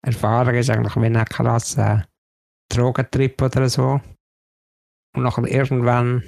[0.04, 2.08] Erfahrung ist eigentlich wie ein krasser
[2.72, 4.02] Drogentrip oder so.
[5.16, 6.24] Und nachher irgendwann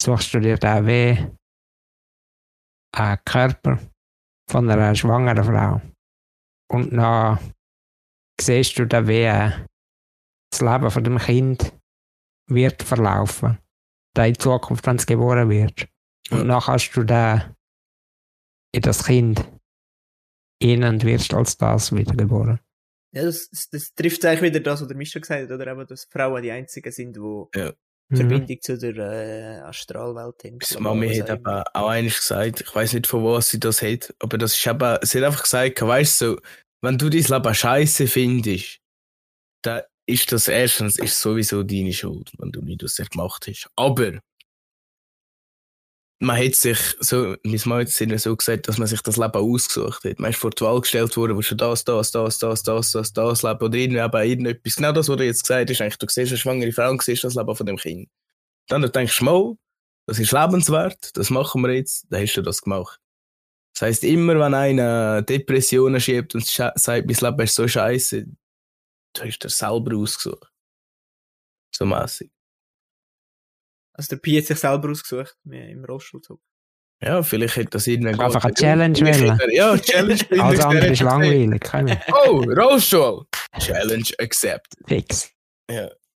[0.00, 1.18] suchst du dir dann wie
[2.96, 3.78] einen Körper
[4.48, 5.80] von einer schwangeren Frau.
[6.70, 7.38] Und dann
[8.40, 9.24] siehst du dann, wie
[10.50, 11.72] das Leben von dem Kind
[12.48, 13.58] wird verlaufen.
[14.14, 15.88] Da in Zukunft, wenn es geboren wird.
[16.30, 17.54] Und dann kannst du dann
[18.74, 19.48] in das Kind
[20.62, 22.60] in und wirst als das wiedergeboren.
[23.12, 25.86] Ja, das, das, das trifft eigentlich wieder das, was der Mischa gesagt hat, oder eben,
[25.86, 27.72] dass Frauen die einzigen sind, die Ja.
[28.10, 28.16] Mhm.
[28.16, 30.58] Verbindung zu der äh, Astralwelt haben.
[30.58, 34.12] Das Mami hat eben auch eines gesagt, ich weiß nicht von wo sie das hat,
[34.18, 36.40] aber das ist eben, sie hat einfach gesagt, weißt du, so,
[36.82, 38.80] wenn du dein Leben scheiße findest,
[39.62, 43.70] dann ist das erstens ist sowieso deine Schuld, wenn du nicht dir gemacht hast.
[43.76, 44.18] Aber
[46.22, 49.32] man hat sich so, mein Mann hat es so gesagt, dass man sich das Leben
[49.32, 50.18] ausgesucht hat.
[50.18, 53.12] Man ist vor die Wahl gestellt worden, wo schon das, das, das, das, das, das,
[53.14, 54.76] das Leben oder irgendetwas.
[54.76, 57.24] Genau das, was du jetzt gesagt hast, eigentlich, du siehst eine schwangere Frau und siehst
[57.24, 58.10] das Leben von dem Kind.
[58.68, 59.56] Dann denkst du, mal,
[60.06, 63.00] das ist lebenswert, das machen wir jetzt, dann hast du das gemacht.
[63.72, 68.26] Das heisst, immer wenn einer Depressionen schiebt und sagt, mein Leben ist so scheiße,
[69.14, 70.52] du hast dir selber ausgesucht.
[71.74, 72.30] So mässig.
[74.00, 76.40] Also der Pi hat sich selber ausgesucht, mir im Rollstuhlzug.
[77.02, 78.54] Ja, vielleicht hat das irgendwann Einfach eine.
[78.54, 79.38] Challenge wählen.
[79.52, 80.18] Ja, Challenge.
[80.42, 81.62] Alles andere ist langweilig.
[82.24, 83.26] Oh, Rollstuhl.
[83.58, 84.88] Challenge accepted.
[84.88, 85.30] fix.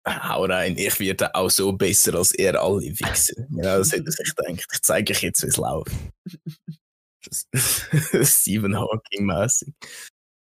[0.06, 3.46] Hau rein, ich werde auch so besser als ihr alle Wichser.
[3.48, 4.66] Ja, das hätte er sich gedacht.
[4.74, 5.92] Ich zeige euch jetzt, wie es läuft.
[8.26, 9.72] Stephen Hawking-mäßig.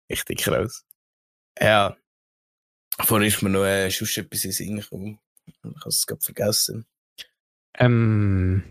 [0.08, 0.84] Richtig krass.
[1.60, 1.96] Ja.
[3.00, 5.18] Vorher ist mir noch äh, etwas in den Sinn gekommen.
[5.44, 6.86] Ich habe es gerade vergessen.
[7.78, 8.62] Ähm,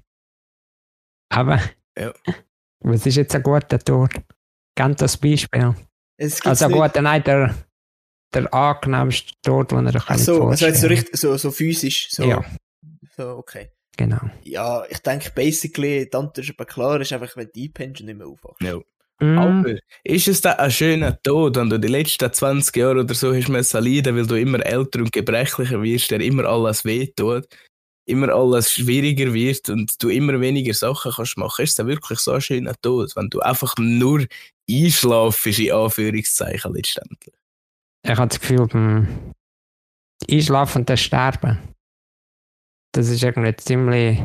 [1.29, 1.59] aber,
[1.97, 2.13] Ja.
[2.79, 4.11] was ist jetzt ein guter Tod?
[4.75, 5.75] Kennt das Beispiel?
[6.19, 7.55] Also nicht- gut, nein, der,
[8.33, 12.23] der angenehmste Tod, den euch Ach so, also jetzt so richtig, so, so physisch, so,
[12.23, 12.43] Ja.
[13.15, 13.69] so, okay.
[13.97, 14.19] Genau.
[14.43, 18.17] Ja, ich denke, basically, Antwort ist aber klar, ist einfach, wenn du einpennst und nicht
[18.17, 18.61] mehr aufwachst.
[18.61, 18.77] Ja.
[19.21, 23.13] Mm, Aber ist es dann ein schöner Tod, wenn du die letzten 20 Jahre oder
[23.13, 27.47] so hast müssen leiden, weil du immer älter und gebrechlicher wirst, der immer alles wehtut,
[28.05, 31.63] immer alles schwieriger wird und du immer weniger Sachen kannst machen?
[31.63, 34.25] Ist es wirklich so ein schöner Tod, wenn du einfach nur
[34.69, 37.35] einschlafst, in Anführungszeichen letztendlich?
[38.05, 39.33] ich habe das Gefühl, beim
[40.29, 41.75] Einschlafen und dann Sterben,
[42.93, 44.23] das ist irgendwie ziemlich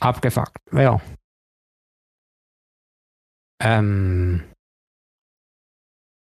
[0.00, 0.58] abgefuckt.
[0.72, 1.00] Ja.
[3.60, 4.44] Ähm,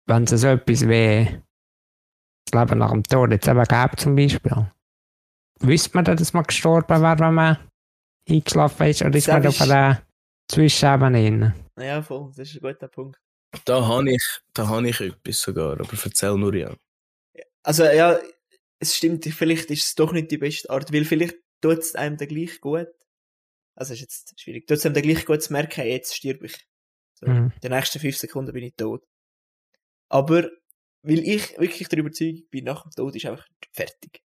[0.07, 1.43] wenn es so etwas wie
[2.47, 4.73] das Leben nach dem Tod jetzt eben gäbe zum Beispiel,
[5.61, 7.59] wüsste man dass man gestorben wäre, wenn man
[8.29, 10.03] eingeschlafen ist, oder ist man Das auf ist- einer
[10.51, 11.55] Zwischenebene drin?
[11.79, 13.19] Ja, voll, das ist ein guter Punkt.
[13.65, 14.23] Da habe ich,
[14.55, 16.75] da habe ich etwas sogar, aber erzähl nur ja.
[17.63, 18.19] Also, ja,
[18.79, 22.17] es stimmt, vielleicht ist es doch nicht die beste Art, weil vielleicht tut es einem
[22.17, 22.89] dann gleich gut,
[23.75, 24.67] Also ist jetzt schwierig.
[24.67, 26.67] Trotzdem dann gleich gut zu merken, hey, jetzt stirb ich.
[27.15, 27.53] So, Mhm.
[27.55, 29.03] In den nächsten fünf Sekunden bin ich tot.
[30.09, 30.49] Aber,
[31.03, 34.23] weil ich wirklich der Überzeugung bin, nach dem Tod ist einfach fertig.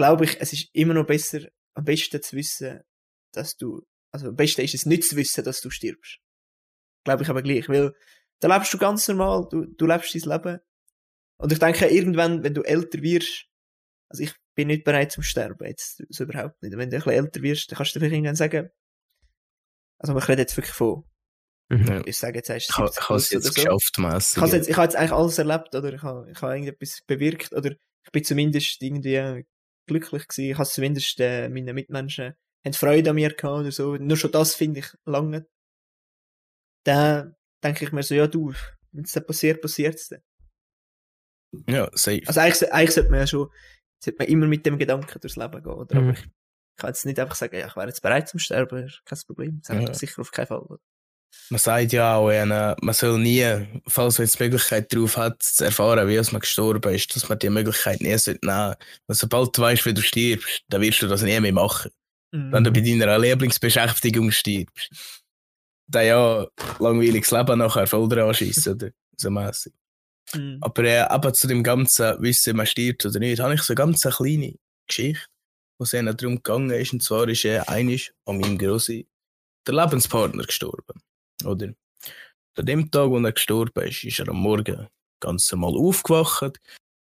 [0.00, 1.40] Glaube ich, es ist immer noch besser,
[1.74, 2.80] am besten zu wissen,
[3.34, 3.82] dass du,
[4.12, 6.20] also am besten ist es nicht zu wissen, dass du stirbst.
[7.04, 7.92] Glaube ich aber gleich, weil
[8.40, 10.58] da lebst du ganz normal, du, du lebst dein Leben.
[11.36, 13.44] Und ich denke, irgendwann, wenn du älter wirst,
[14.08, 16.72] also ich bin nicht bereit zum Sterben, jetzt so überhaupt nicht.
[16.78, 18.70] Wenn du ein bisschen älter wirst, dann kannst du vielleicht irgendwann sagen,
[19.98, 21.04] also ich rede jetzt wirklich von,
[21.72, 21.86] Mhm.
[21.86, 22.02] Ja.
[22.06, 24.38] ich sage jetzt, hast Ich habe du es jetzt geschafft, mässig.
[24.38, 27.02] ich habe jetzt, ich habe jetzt eigentlich alles erlebt, oder ich habe, ich habe irgendetwas
[27.06, 29.44] bewirkt, oder ich bin zumindest irgendwie
[29.90, 30.50] glücklich gewesen.
[30.52, 33.96] Ich habe zumindest äh, meine Mitmenschen haben Freude an mir gehabt oder so.
[33.96, 35.46] Nur schon das finde ich lange.
[36.84, 38.52] Dann denke ich mir so, ja du,
[38.92, 40.22] wenn es dann passiert, passiert es dann.
[41.68, 42.22] Ja, safe.
[42.26, 43.48] Also eigentlich, eigentlich sollte man ja schon,
[44.02, 46.00] sollte man immer mit dem Gedanken durchs Leben gehen, oder?
[46.00, 46.08] Mhm.
[46.10, 46.24] Aber ich
[46.76, 49.60] kann jetzt nicht einfach sagen, ja, ich wäre jetzt bereit zum Sterben, kein Problem.
[49.66, 49.94] Das Ja.
[49.94, 50.60] sicher auf keinen Fall.
[50.60, 50.80] oder?
[51.50, 53.44] Man sagt ja auch, äh, man soll nie,
[53.88, 57.38] falls man jetzt die Möglichkeit darauf hat, zu erfahren, wie man gestorben ist, dass man
[57.38, 58.74] die Möglichkeit nie sollte nehmen.
[59.06, 61.90] Weil sobald du weißt, wie du stirbst, dann wirst du das nie mehr machen.
[62.32, 64.90] Wenn du bei deiner Lieblingsbeschäftigung stirbst.
[65.88, 66.46] Dann ja,
[66.78, 68.90] langweiliges Leben nachher voll dran schiessen, oder?
[69.16, 69.74] So mässig.
[70.34, 70.58] Mhm.
[70.62, 73.76] Aber äh, aber zu dem ganzen Wissen, man stirbt oder nicht, habe ich so eine
[73.76, 74.54] ganz eine kleine
[74.86, 75.26] Geschichte,
[75.78, 76.92] wo es ihnen darum gegangen ist.
[76.94, 79.08] Und zwar ist äh, einisch an meinem Grossi
[79.66, 81.02] der Lebenspartner gestorben.
[81.46, 81.74] Oder?
[82.56, 84.88] An dem Tag, wo er gestorben ist, ist er am Morgen
[85.20, 86.60] ganz normal aufgewacht,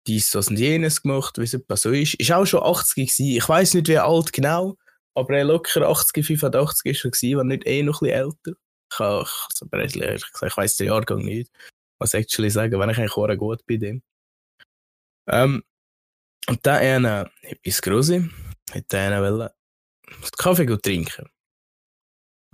[0.06, 2.14] dies, das und jenes gemacht, wie es etwa so ist.
[2.14, 3.36] Ist auch schon 80 gewesen.
[3.36, 4.76] Ich weiß nicht, wie alt genau,
[5.14, 8.52] aber er locker 80, 85 ist er gewesen, wenn nicht eh noch ein bisschen älter.
[8.92, 11.50] Ich, ehrlich gesagt, ich weiß den Jahrgang nicht
[11.98, 14.02] was actually sagen, wenn ich eigentlich auch gut bei dem.
[15.28, 15.64] Ähm,
[16.48, 18.28] und dann einer, etwas Grossi,
[18.70, 19.50] hätte einer wollen,
[20.36, 21.28] Kaffee gut trinken.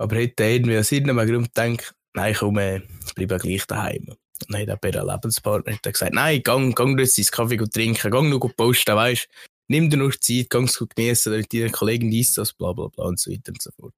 [0.03, 4.05] Aber hätte irgendwie aus irgendeinem Grund gedacht, nein, komm, ich bleibe gleich daheim.
[4.09, 7.71] Und dann hat er Lebenspartner er gesagt, nein, gang, gang du jetzt deinen Kaffee gut
[7.71, 9.29] trinken, gang nur gut posten, weißt
[9.67, 12.87] nimm dir noch Zeit, gang es gut genießen, mit deinen Kollegen dies, das, bla, bla,
[12.87, 13.93] bla und so weiter und so fort.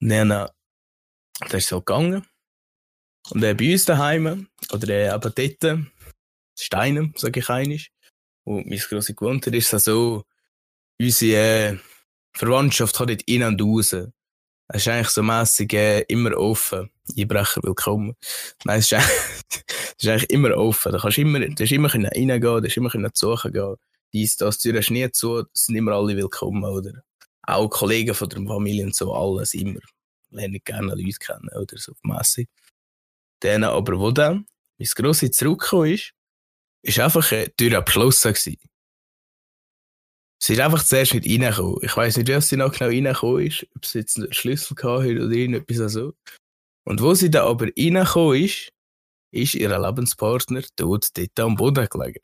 [0.00, 0.48] Und dann, äh,
[1.50, 2.26] der ist so gegangen.
[3.30, 5.88] Und äh, bei uns daheim, oder äh, eben dort,
[6.58, 7.92] Steinem, sage ich einisch,
[8.44, 10.24] wo mein grosse gewohnt hat, ist es so,
[11.00, 11.78] unsere äh,
[12.36, 13.96] Verwandtschaft hat dort in und raus.
[14.74, 16.90] Es ist eigentlich so mässig äh, immer offen.
[17.16, 18.16] Einbrecher willkommen.
[18.64, 18.98] Nein, es ist,
[19.68, 20.90] es ist eigentlich immer offen.
[20.90, 23.76] Da kannst immer, hast immer können reingehen, du hast immer können suchen gehen.
[24.12, 27.04] Dies, das, die Tür ist nie zu, sind immer alle willkommen, oder?
[27.42, 29.78] Auch Kollegen von der Familie und so, alles immer.
[30.30, 32.48] Lerne gerne Leute kennen, oder so mässig.
[33.42, 34.44] Dann aber, wo dann
[34.76, 36.14] mein Grossi zurückgekommen ist,
[36.82, 38.56] ist einfach äh, die Tür abgeschlossen gewesen.
[40.44, 41.78] Sie ist einfach zuerst nicht reingekommen.
[41.80, 45.04] Ich weiss nicht, wie sie noch genau reingekommen ist, ob sie jetzt einen Schlüssel gehabt
[45.04, 46.12] hat oder irgendetwas so.
[46.86, 48.70] Und wo sie dann aber reingekommen ist,
[49.32, 52.20] ist ihr Lebenspartner tot dort am Boden gelegen.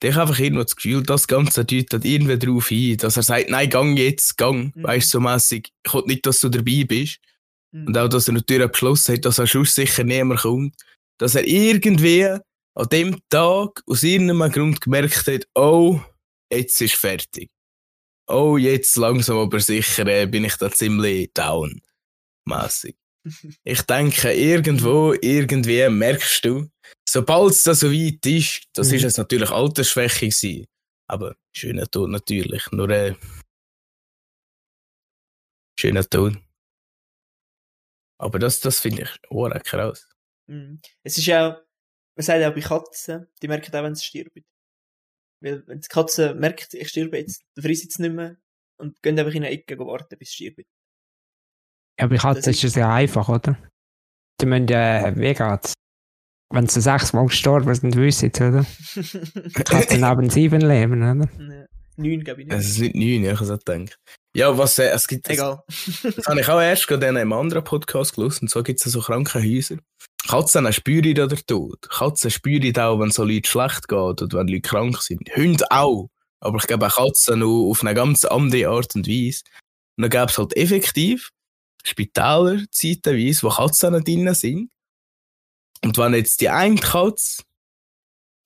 [0.00, 3.50] Ich habe einfach irgendwo das Gefühl, das Ganze deutet irgendwie darauf hin, dass er sagt,
[3.50, 4.72] nein, gang jetzt, gang.
[4.76, 4.84] Mhm.
[4.84, 7.18] Weißt du, so mässig, ich will nicht, dass du dabei bist.
[7.72, 7.88] Mhm.
[7.88, 10.76] Und auch, dass er natürlich beschlossen hat, dass er sonst sicher niemand kommt.
[11.18, 12.24] Dass er irgendwie
[12.76, 16.00] an dem Tag aus irgendeinem Grund gemerkt hat, oh,
[16.52, 17.50] jetzt ist fertig.
[18.26, 21.80] Oh, jetzt langsam aber sicher äh, bin ich da ziemlich down.
[22.46, 22.96] Mässig.
[23.64, 26.68] Ich denke, irgendwo, irgendwie merkst du,
[27.08, 28.94] sobald es da so weit ist, das Mhm.
[28.96, 30.66] ist es natürlich Altersschwäche gewesen.
[31.08, 32.70] Aber schöner Tod natürlich.
[32.72, 33.14] Nur äh,
[35.78, 36.36] schöner Tod.
[38.18, 40.06] Aber das, das finde ich oh, krass.
[40.46, 40.80] Mhm.
[41.02, 41.60] Es ist ja,
[42.16, 44.44] man sagt ja auch bei Katzen, die merken auch, wenn sie sterben.
[45.44, 48.36] Weil, wenn die Katze merkt, ich sterbe jetzt, dann frisst sie es nicht mehr
[48.80, 50.64] und gehen einfach in eine Ecke warten, bis sie sterben.
[52.00, 53.58] Ja, bei Katzen Das ist es ja einfach, oder?
[54.40, 55.74] Die müssen ja, wie geht's?
[56.50, 58.64] Wenn sie sechsmal gestorben sind, wissen sie, oder?
[59.64, 61.28] Katzen haben sieben Leben, oder?
[61.96, 62.56] Neun, glaube ich nicht.
[62.56, 63.98] Es ist nicht neun, ich habe so gedacht.
[64.34, 65.62] Ja, was, äh, es gibt, das, Egal.
[65.66, 68.90] das habe ich auch erst gerade in einem anderen Podcast gelesen, und so gibt es
[68.90, 69.76] so Krankenhäuser.
[70.26, 71.80] Katzen spüren da der Tod.
[71.90, 75.28] Katzen spüren auch, wenn so Leute schlecht geht oder wenn Leute krank sind.
[75.36, 76.08] Hunde auch.
[76.40, 79.42] Aber ich glaube auch Katzen nur auf eine ganz andere Art und Weise.
[79.96, 81.30] Und dann gäbe es halt effektiv
[81.86, 84.70] Spitäler zeitweise, wo Katzen drin sind.
[85.84, 87.42] Und wenn jetzt die eine Katze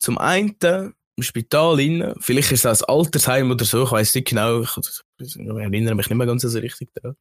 [0.00, 4.28] zum einen im Spital rein, vielleicht ist es ein Altersheim oder so, ich weiß nicht
[4.28, 4.76] genau, ich,
[5.18, 7.16] ich erinnere mich nicht mehr ganz so richtig daran.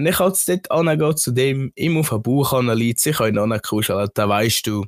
[0.00, 3.60] Wenn ich jetzt dort angehe zu dem, ihm auf den Bauch anliegt, sich in den
[3.60, 4.86] kuscheln, dann weißt du,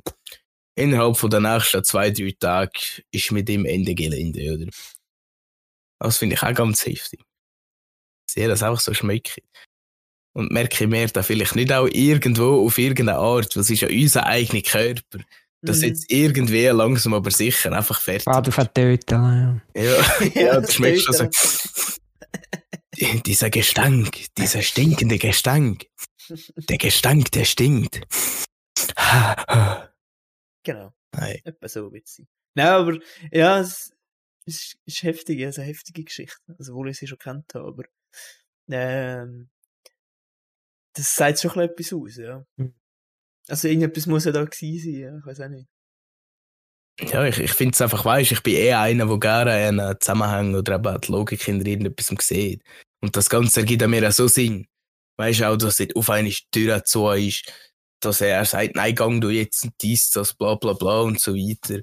[0.75, 4.71] innerhalb von der nächsten zwei, drei Tage ist mit ihm Ende Gelände, oder?
[5.99, 7.21] Das finde ich auch ganz heftig.
[8.27, 9.43] sehe das einfach so schmecke.
[10.35, 14.25] Und merke mir da vielleicht nicht auch irgendwo auf irgendeine Art, es ist ja unser
[14.25, 15.19] eigener Körper,
[15.61, 15.83] dass Mhm.
[15.83, 19.61] jetzt irgendwie langsam aber sicher einfach fertig Vater vertöten.
[19.75, 19.83] Ja.
[19.83, 21.29] Ja, ja, das schmeckt schon so.
[22.95, 25.87] Dieser Gestank, dieser stinkende Gestank.
[26.69, 28.01] Der Gestank, der stinkt.
[30.63, 30.93] Genau.
[31.11, 31.41] Nein.
[31.43, 32.27] Etwa so wird es sein.
[32.55, 32.99] Nein, aber
[33.31, 33.93] ja, es
[34.45, 36.55] ist, ist heftig, es ist eine heftige Geschichte.
[36.57, 37.83] Also, obwohl ich sie schon kennt habe, aber
[38.69, 39.49] ähm,
[40.93, 42.45] das sagt schon ein bisschen etwas aus, ja.
[42.57, 42.73] Mhm.
[43.47, 45.67] Also irgendetwas muss ja da gewesen sein, ja, ich weiß auch nicht.
[46.99, 50.53] Ja, ich, ich finde es einfach, weißt ich bin eher einer, der gerne einen Zusammenhang
[50.53, 52.61] oder eben die Logik hinter irgendetwas sieht.
[53.01, 54.67] Und das Ganze ergibt mir auch so Sinn.
[55.17, 57.51] Weißt du auch, dass dort auf die Tür zu ist,
[58.01, 61.33] dass er sagt, nein, gang du jetzt und dies, das, bla bla bla und so
[61.33, 61.81] weiter.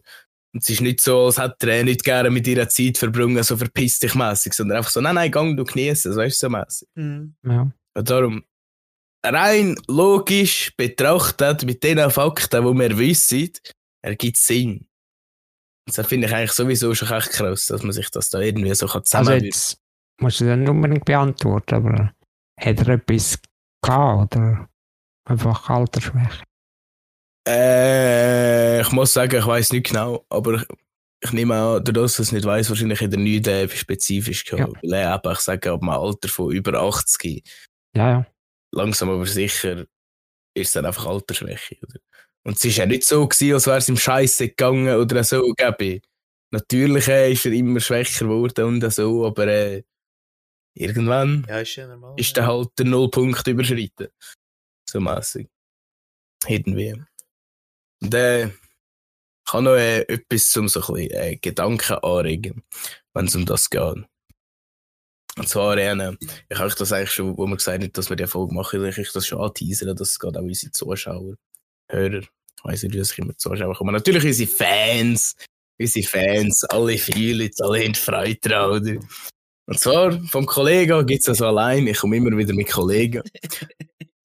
[0.53, 3.57] Und es ist nicht so, als hätte er nicht gerne mit ihrer Zeit verbrungen, so
[3.57, 6.89] verpiss dich mässig, sondern einfach so, nein, nein, gang du genießen, weißt du, so mässig.
[6.95, 7.35] Mhm.
[7.47, 7.71] Ja.
[7.95, 8.45] Und darum,
[9.25, 13.51] rein logisch betrachtet, mit den Fakten, die wir wissen,
[14.03, 14.87] ergibt es Sinn.
[15.95, 18.87] Das finde ich eigentlich sowieso schon echt krass, dass man sich das da irgendwie so
[18.87, 19.79] kann Also zusammen jetzt
[20.21, 22.13] musst du das nicht unbedingt beantworten, aber
[22.61, 23.39] hat er etwas
[23.83, 24.69] gehabt oder
[25.25, 26.43] einfach Altersschwäche?
[27.49, 30.67] äh, Ich muss sagen, ich weiß nicht genau, aber ich,
[31.23, 34.45] ich nehme an, dadurch, dass ich es nicht weiß, wahrscheinlich in der nicht äh, spezifisch
[34.45, 34.75] gehabt.
[34.83, 37.43] Weil er eben, ich sage, ab einem Alter von über 80,
[37.95, 38.27] Ja, ja.
[38.73, 39.87] langsam aber sicher,
[40.55, 41.77] ist es dann einfach Altersschwäche.
[41.83, 42.01] Oder?
[42.45, 45.53] Und es ist ja nicht so gewesen, als wäre es ihm scheiße gegangen oder so,
[45.57, 46.01] Gabi.
[46.53, 49.83] Natürlich äh, ist er immer schwächer geworden und so, aber äh,
[50.75, 52.15] irgendwann Ja, ist ja normal.
[52.17, 52.47] ist ja.
[52.47, 54.09] halt der Nullpunkt überschritten.
[54.89, 55.49] So mäßig.
[56.49, 56.95] Irgendwie.
[58.03, 62.65] Und äh, ich habe noch äh, etwas zum so ein bisschen äh, Gedanken anregen,
[63.15, 64.05] wenn es um das geht.
[65.37, 66.17] Und zwar, äh,
[66.49, 69.13] ich habe das eigentlich schon, wo wir gesagt haben, dass wir die Folge machen, ich
[69.13, 71.37] das schon anteasern, dass es geht auch unsere Zuschauer,
[71.91, 72.29] Hörer, ich
[72.65, 75.37] weiss nicht, wie das immer Zuschauer kommen, natürlich unsere Fans,
[75.79, 79.01] unsere Fans, alle fühlen es, alle haben Freude dran, oder?
[79.67, 83.23] Und zwar, vom Kollegen gibt es das allein, ich komme immer wieder mit Kollegen.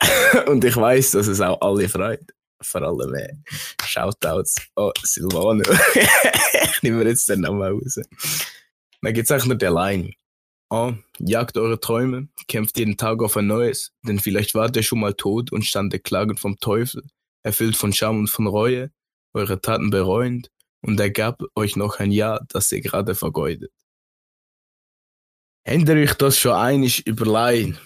[0.47, 2.26] Und ich weiß, dass es auch alle freut.
[2.61, 3.34] Vor allem äh,
[3.86, 5.63] Shoutouts an Silvano.
[5.93, 7.99] ich nehme jetzt den Namen raus.
[9.01, 10.13] Dann gibt es eigentlich nur die Line.
[10.72, 10.93] A.
[11.20, 15.13] Jagt eure Träume, kämpft jeden Tag auf ein neues, denn vielleicht wart ihr schon mal
[15.13, 17.03] tot und standet klagend vom Teufel,
[17.45, 18.91] erfüllt von Scham und von Reue,
[19.33, 20.49] eure Taten bereuend,
[20.81, 23.71] und er gab euch noch ein Jahr, das ihr gerade vergeudet.
[25.67, 27.79] Habt euch das schon einig überlegt,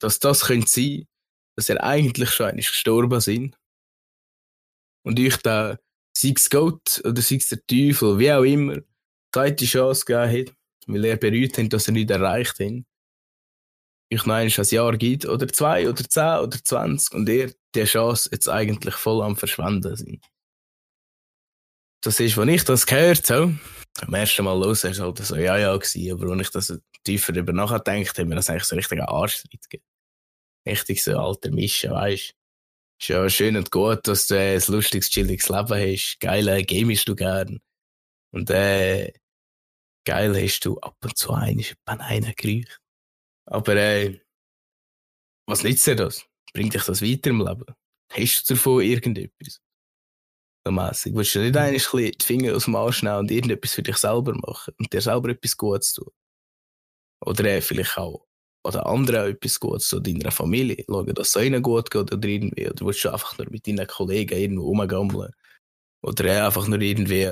[0.00, 1.06] dass das könnte sein,
[1.56, 3.56] dass ihr eigentlich schon einig gestorben sind?
[5.02, 5.78] Und euch da,
[6.16, 8.78] sei es Gott oder sei es der Teufel, wie auch immer,
[9.34, 12.84] zweite Chance gegeben hat, weil ihr bereut habt, dass ihr nicht erreicht habt,
[14.12, 18.28] euch noch ein Jahr gibt, oder zwei, oder zehn, oder zwanzig, und ihr die Chance
[18.32, 20.24] jetzt eigentlich voll am Verschwenden sind.
[22.02, 23.58] Das ist, wenn ich das gehört habe,
[24.00, 27.32] am ersten Mal los, ist halt so, ja, ja, gewesen, aber wenn ich das tiefer
[27.32, 29.84] darüber nachgedacht habe, mir das eigentlich so richtig einen Arschtritt gegeben.
[30.66, 32.34] Richtig so alter Mischen, weißt
[33.00, 36.18] Ist ja schön und gut, dass du äh, ein lustiges, chilliges Leben hast.
[36.20, 37.60] Geil, äh, gamest du gern.
[38.32, 39.12] Und äh,
[40.06, 42.80] geil hast du ab und zu einen Bananen gerücht.
[43.46, 44.20] Aber äh,
[45.46, 46.29] was nützt dir das?
[46.52, 47.64] Bringt dich das weiter im Leben?
[48.12, 49.60] Hast du davon irgendetwas?
[50.64, 51.14] So mässig.
[51.14, 53.82] Willst du nicht eigentlich ein bisschen die Finger aus dem Arsch nehmen und irgendetwas für
[53.82, 56.10] dich selber machen und dir selber etwas Gutes tun?
[57.24, 58.26] Oder äh, vielleicht auch
[58.62, 60.84] oder anderen etwas Gutes tun, deiner Familie.
[60.86, 62.68] Schauen, dass es ihnen gut geht oder irgendwie.
[62.68, 65.32] Oder willst du einfach nur mit deinen Kollegen irgendwo rumgammeln?
[66.02, 67.24] Oder äh, einfach nur irgendwie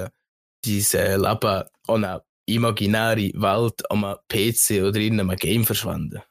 [0.64, 6.22] dein Leben an eine imaginäre Welt am PC oder in einem Game verschwenden?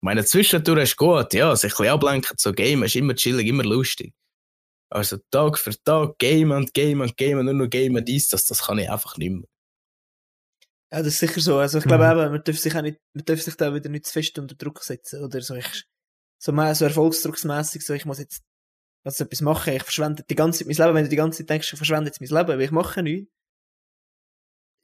[0.00, 3.64] Meine, zwischendurch ist gut, ja, sich ein bisschen ablenken, so Game ist immer chillig, immer
[3.64, 4.14] lustig.
[4.90, 8.28] Also Tag für Tag Game und Game und Game und nur noch Game und dies,
[8.28, 9.48] das, das kann ich einfach nicht mehr.
[10.90, 11.58] Ja, das ist sicher so.
[11.58, 12.12] Also ich glaube Mhm.
[12.12, 14.54] eben, man darf sich auch nicht, man darf sich da wieder nicht zu fest unter
[14.54, 15.22] Druck setzen.
[15.22, 15.84] Oder so, ich,
[16.38, 18.42] so, mehr so erfolgsdrucksmässig, so, ich muss jetzt,
[19.04, 20.96] was etwas machen, ich verschwende die ganze Zeit mein Leben.
[20.96, 23.30] Wenn du die ganze Zeit denkst, ich verschwende jetzt mein Leben, weil ich mache nichts,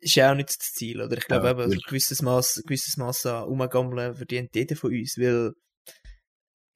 [0.05, 1.17] ist ja auch nicht das Ziel, oder?
[1.17, 4.93] Ich glaube Ja, eben, ein gewisses Maß, ein gewisses Maß an Umgammeln verdient jeder von
[4.93, 5.55] uns, weil,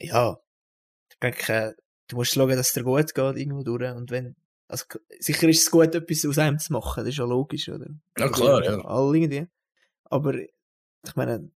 [0.01, 0.37] ja,
[1.11, 1.77] ich denke,
[2.09, 4.35] du musst schauen, dass es dir gut geht, irgendwo durch, und wenn,
[4.67, 4.85] also,
[5.19, 7.89] sicher ist es gut, etwas aus einem zu machen, das ist ja logisch, oder?
[8.19, 8.79] Ja, klar, ja.
[8.85, 9.47] Alle irgendwie.
[10.05, 11.51] Aber, ich meine,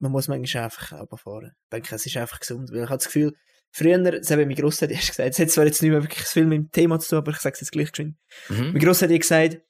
[0.00, 1.52] man muss manchmal einfach runterfahren.
[1.64, 3.34] Ich denke, es ist einfach gesund, weil ich habe das Gefühl,
[3.70, 6.44] früher, das habe mein Grossvater erst gesagt, es hat zwar jetzt nicht mehr wirklich viel
[6.44, 8.16] mit dem Thema zu tun, aber ich sage es jetzt gleich geschwind.
[8.48, 8.72] Mhm.
[8.72, 9.60] Mein Grossvater hat gesagt,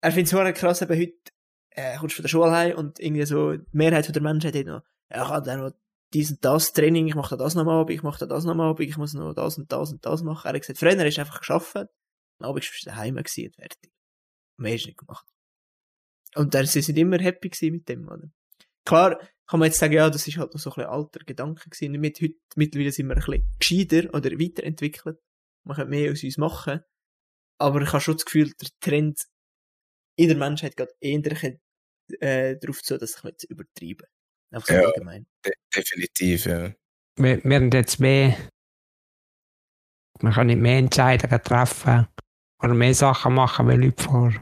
[0.00, 1.32] er findet es krass, eben heute,
[1.70, 4.66] äh, kommst du von der Schule heim und irgendwie so, die Mehrheit der Menschheit hat
[4.66, 5.72] noch ja, ich habe dann noch
[6.12, 8.96] dies und das Training, ich mache das nochmal ab, ich mache das nochmal ab, ich
[8.96, 10.46] muss noch das und das und das machen.
[10.46, 11.86] Er hat gesagt, früher ist einfach geschafft, am
[12.48, 13.92] Abend ist er daheim und fertig.
[14.56, 15.26] Mehr ist nicht gemacht.
[16.34, 18.28] Und dann sind sie immer happy gewesen mit dem, oder?
[18.84, 21.68] Klar, kann man jetzt sagen, ja, das ist halt noch so ein bisschen alter Gedanke
[21.68, 21.94] gewesen.
[21.94, 25.18] Und mit, heute, mittlerweile sind wir ein bisschen gescheiter oder weiterentwickelt.
[25.64, 26.80] Man könnte mehr aus uns machen.
[27.58, 29.20] Aber ich habe schon das Gefühl, der Trend
[30.20, 31.56] in der Menschheit geht eher
[32.20, 34.06] äh, darauf zu, dass ich nicht übertreiben.
[34.52, 34.86] Einfach so Ja.
[34.86, 35.26] allgemein.
[35.44, 36.72] De definitiv, ja.
[37.16, 38.36] Wir, wir haben jetzt mehr.
[40.20, 42.06] Man kann nicht mehr Entscheidungen treffen
[42.62, 44.34] oder mehr Sachen machen wie Leute vor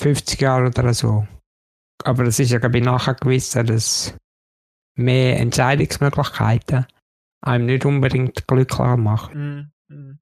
[0.00, 1.26] 50 Jahren oder so.
[2.04, 4.16] Aber es ist ja, glaube ich, nachher gewiss, dass
[4.96, 6.86] mehr Entscheidungsmöglichkeiten
[7.42, 9.72] einem nicht unbedingt glücklicher machen.
[9.88, 10.18] Mm, mm.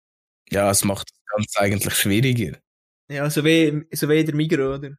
[0.51, 2.59] Ja, es macht das Ganze eigentlich schwieriger.
[3.11, 4.91] Ja, so wie, so wie in der Migros, oder?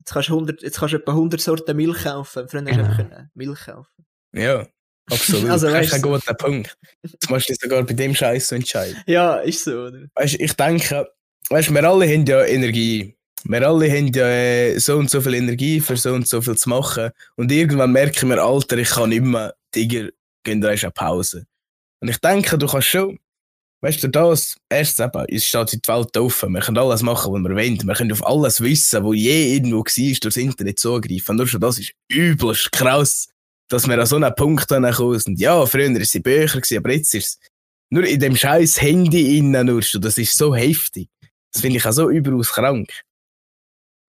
[0.00, 2.48] Jetzt kannst du 100, jetzt kannst du etwa 100 Sorten Milch kaufen.
[2.48, 2.84] Früher hast du Genau.
[2.88, 4.04] einfach können Milch kaufen.
[4.34, 4.66] Ja,
[5.10, 5.50] absolut.
[5.50, 6.76] Also, das ist ein du- guter Punkt.
[7.02, 8.96] Du musst dich sogar bei dem Scheiß so entscheiden.
[9.06, 10.06] Ja, ist so, oder?
[10.14, 11.08] Weißt du, ich denke,
[11.50, 13.16] weißt, wir alle haben ja Energie.
[13.44, 16.56] Wir alle haben ja äh, so und so viel Energie für so und so viel
[16.56, 17.10] zu machen.
[17.36, 20.08] Und irgendwann merken wir, Alter, ich kann nicht mehr, Digga,
[20.44, 21.46] gehen da eine Pause.
[22.00, 23.18] Und ich denke, du kannst schon,
[23.80, 26.52] weißt du, das, erstens eben, es steht die Welt offen.
[26.52, 27.86] Wir können alles machen, was wir wollen.
[27.86, 31.36] Wir können auf alles wissen, wo je irgendwo war, durchs Internet zugreifen.
[31.36, 33.28] Nur schon das ist übelst krass,
[33.68, 35.40] dass wir an so einen Punkt kommen sind.
[35.40, 37.50] Ja, früher war es in Büchern, gewesen, aber jetzt ist es
[37.90, 40.00] nur in dem scheiß Handy innen nur schon.
[40.00, 41.08] Das ist so heftig.
[41.52, 42.90] Das finde ich auch so überaus krank.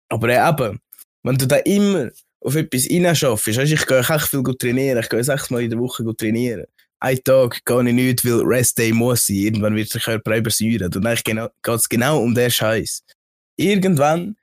[0.10, 0.80] Aber eben,
[1.24, 2.10] wenn du da immer
[2.42, 5.64] auf etwas reinschaffst, weißt, du, ich gehe echt viel gut trainieren, ich gehe sechs Mal
[5.64, 6.66] in der Woche gut trainieren.
[7.02, 9.38] Ein Tag gehe ich nicht, weil Rest Day muss sein.
[9.38, 10.96] Irgendwann wird der Körper übersäuert.
[10.96, 13.04] Und dann geht es genau um den Scheiß.
[13.56, 14.36] Irgendwann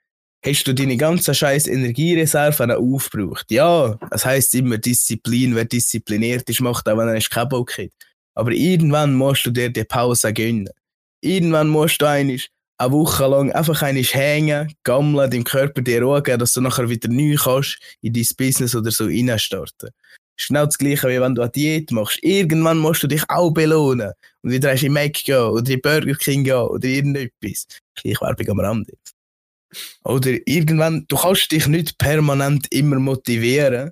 [0.43, 3.51] hast du deine ganze scheiß Energiereserven aufgebraucht.
[3.51, 7.91] Ja, es heisst immer Disziplin, wer diszipliniert ist, macht auch, wenn er keinen Bock hat.
[8.33, 10.69] Aber irgendwann musst du dir die Pause gönnen.
[11.21, 16.21] Irgendwann musst du einisch eine Woche lang einfach einisch hängen, gammeln, deinem Körper dir Ruhe
[16.21, 19.89] geben, dass du nachher wieder neu kannst in dein Business oder so reinstarten.
[20.37, 22.19] Ist genau das Gleiche, wie wenn du eine Diät machst.
[22.21, 24.11] Irgendwann musst du dich auch belohnen.
[24.43, 27.67] Und wieder hast du in Mac gehen oder in Burger King gehen oder irgendetwas.
[27.97, 28.93] Schleichwerbung am Rande.
[30.03, 33.91] Oder irgendwann, du kannst dich nicht permanent immer motivieren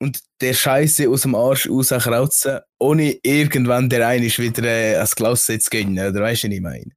[0.00, 5.58] und der Scheiße aus dem Arsch rauskrauzen, ohne irgendwann der eine wieder äh, Glas zu
[5.70, 6.92] gönnen, oder weißt du, was ich meine?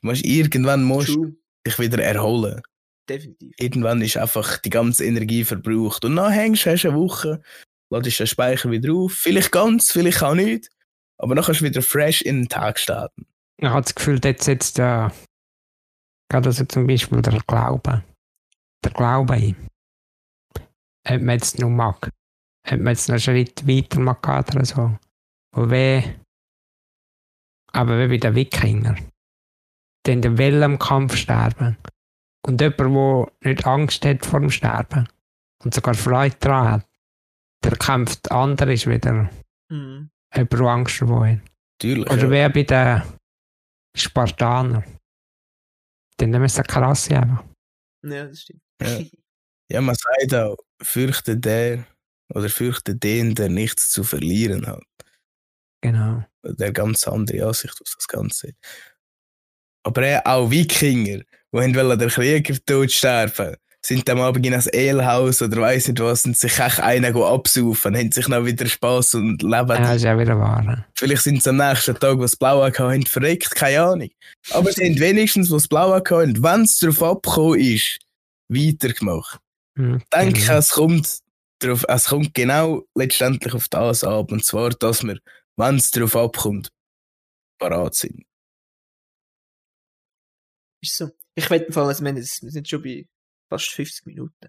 [0.00, 1.34] Du musst, irgendwann musst True.
[1.66, 2.60] dich wieder erholen.
[3.08, 3.54] Definitiv.
[3.58, 6.04] Irgendwann ist einfach die ganze Energie verbraucht.
[6.04, 7.42] Und dann hängst du, hast eine Woche,
[7.90, 9.12] ladest den Speicher wieder auf.
[9.12, 10.68] Vielleicht ganz, vielleicht auch nicht.
[11.18, 13.26] Aber dann kannst du wieder fresh in den Tag starten.
[13.60, 15.10] Ich habe das Gefühl, jetzt setzt ja
[16.30, 18.04] gerade also zum Beispiel der Glaube.
[18.84, 19.56] Der Glaube ein.
[21.08, 22.10] Ob man jetzt noch mag.
[22.70, 24.96] Ob man jetzt noch einen Schritt weiter mag oder so.
[25.56, 26.04] Und wie,
[27.72, 28.96] aber wie bei den Wikinger.
[30.06, 31.76] Die den Willen im Kampf sterben.
[32.48, 32.78] Und jemand,
[33.44, 35.06] der nicht Angst hat vor dem Sterben
[35.62, 36.88] und sogar Freude daran hat,
[37.62, 39.28] der kämpft anders ist wieder
[39.70, 40.10] Mhm.
[40.34, 41.40] jemand, der Angst davor hat.
[41.78, 42.10] Natürlich.
[42.10, 42.30] Oder ja.
[42.30, 43.02] wer bei den
[43.94, 44.84] Spartanern.
[46.16, 47.44] Dann nehmen sie krass einfach.
[48.02, 48.62] Ja, das stimmt.
[48.82, 49.00] Ja.
[49.70, 51.84] Ja, man sagt auch, fürchte der
[52.34, 54.82] oder fürchte den, der nichts zu verlieren hat.
[55.82, 56.24] Genau.
[56.42, 58.54] Der ganz andere Ansicht auf das Ganze.
[59.82, 61.22] Aber äh, auch Wikinger,
[61.52, 66.00] die haben den Krieger tot sterben, sind am Abend in ein Elhaus oder weiss nicht
[66.00, 69.68] was und sich echt einen go absaufen, haben sich noch wieder Spass und leben.
[69.68, 70.84] Ja, ist auch wieder wahr.
[70.94, 74.10] Vielleicht sind sie am nächsten Tag, was Blaue haben, verreckt, keine Ahnung.
[74.50, 77.98] Aber sie haben wenigstens, was Blaue haben, wenn es darauf abgekommen ist,
[78.48, 79.40] weitergemacht.
[79.76, 80.58] Hm, Ich denke, genau.
[80.58, 81.18] es kommt,
[81.60, 84.32] drauf, es kommt genau letztendlich auf das ab.
[84.32, 85.18] Und zwar, dass wir,
[85.56, 86.68] wenn es darauf abkommt,
[87.58, 88.24] parat sind.
[90.82, 91.10] Ist so.
[91.38, 93.06] Ich wette vor allem, also wir sind schon bei
[93.48, 94.48] fast 50 Minuten.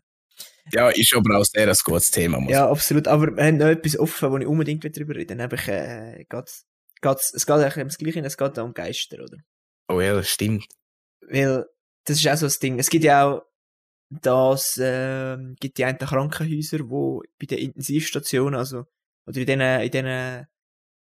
[0.71, 2.39] Ja, ist aber auch sehr ein gutes Thema.
[2.39, 3.07] Muss Ja, absolut.
[3.07, 5.47] Aber wir haben noch etwas offen, wo ich unbedingt darüber reden will.
[5.47, 6.65] Nämlich, äh, geht's,
[7.01, 9.37] geht's, es geht eigentlich ums Gleiche, es geht auch um Geister, oder?
[9.87, 10.65] Oh ja, das stimmt.
[11.21, 11.65] Weil,
[12.05, 12.79] das ist auch so das Ding.
[12.79, 13.43] Es gibt ja auch,
[14.09, 18.85] das, ähm, gibt die einen Krankenhäuser, wo bei den Intensivstationen, also,
[19.27, 20.47] oder in diesen, in diesen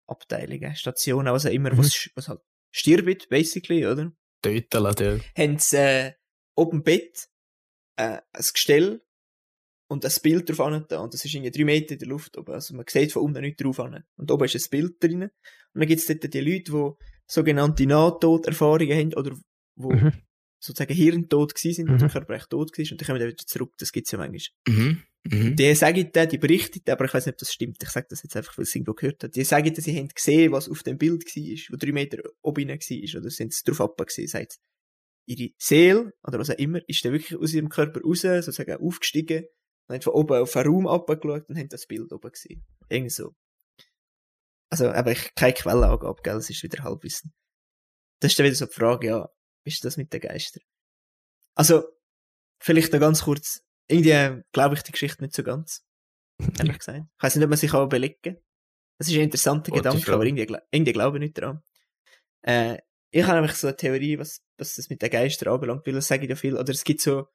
[0.06, 1.78] Abteilungen, Stationen, was auch immer, Mhm.
[1.78, 4.12] was, was halt stirbt, basically, oder?
[4.42, 5.44] Töten lassen, ja.
[5.44, 6.12] haben sie äh,
[6.56, 7.28] oben im Bett
[7.96, 9.02] äh, ein Gestell
[9.90, 11.00] und ein Bild drauf an da.
[11.00, 12.52] Und das ist irgendwie drei Meter in der Luft oben.
[12.52, 14.04] Also man sieht von unten nicht drauf an.
[14.16, 15.22] Und oben ist ein Bild drin.
[15.22, 15.30] Und
[15.74, 16.90] dann gibt es dort die Leute, die
[17.26, 19.36] sogenannte Nahtoderfahrungen haben oder
[19.76, 20.12] wo Mhm.
[20.60, 21.92] sozusagen hirntot gewesen sind, Mhm.
[21.92, 23.72] und der Körper echt tot war und dann kommen dann wieder zurück.
[23.78, 24.40] Das gibt's ja manchmal.
[24.66, 25.02] Mhm.
[25.24, 25.56] Mhm.
[25.56, 27.82] Die sagen dann, die berichten, aber ich weiß nicht, ob das stimmt.
[27.82, 29.30] Ich sage das jetzt einfach, weil ich es irgendwo gehört habe.
[29.30, 32.68] Die sagen, dann, sie haben gesehen, was auf dem Bild war, wo drei Meter oben
[32.68, 34.58] war, oder sind sie drauf ab gesehen, sagt
[35.26, 39.44] ihre Seele, oder was auch immer, ist dann wirklich aus ihrem Körper raus, sozusagen aufgestiegen,
[39.88, 42.64] und haben von oben auf einen Raum abgeschaut und haben das Bild oben gesehen.
[42.88, 43.34] Irgendwie so.
[44.70, 47.32] Also, aber ich keine Quellenangabe, gell, es ist wieder Halbwissen.
[48.20, 49.28] Das ist dann wieder so die Frage, ja,
[49.64, 50.62] ist das mit den Geistern?
[51.54, 51.84] Also,
[52.60, 55.84] vielleicht noch ganz kurz, irgendwie glaube ich die Geschichte nicht so ganz.
[56.58, 56.98] Ehrlich gesagt.
[57.16, 58.36] Ich weiß nicht, ob man sich auch belegen kann.
[58.98, 61.62] Das ist ein interessanter Gute Gedanke, aber irgendwie, irgendwie glaube ich nicht dran.
[62.42, 62.78] Äh,
[63.10, 66.08] ich habe nämlich so eine Theorie, was, was das mit den Geistern anbelangt, weil das
[66.08, 67.26] sage ich ja viel, oder es gibt so,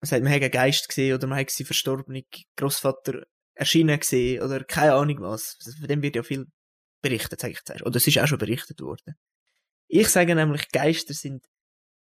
[0.00, 2.24] man sagt, man hat einen Geist gesehen, oder man hat seinen verstorbenen
[2.56, 3.22] Großvater
[3.54, 5.58] erschienen gesehen, oder keine Ahnung was.
[5.78, 6.46] Von dem wird ja viel
[7.02, 7.84] berichtet, sage ich zuerst.
[7.84, 9.14] Oder es ist auch schon berichtet worden.
[9.88, 11.44] Ich sage nämlich, Geister sind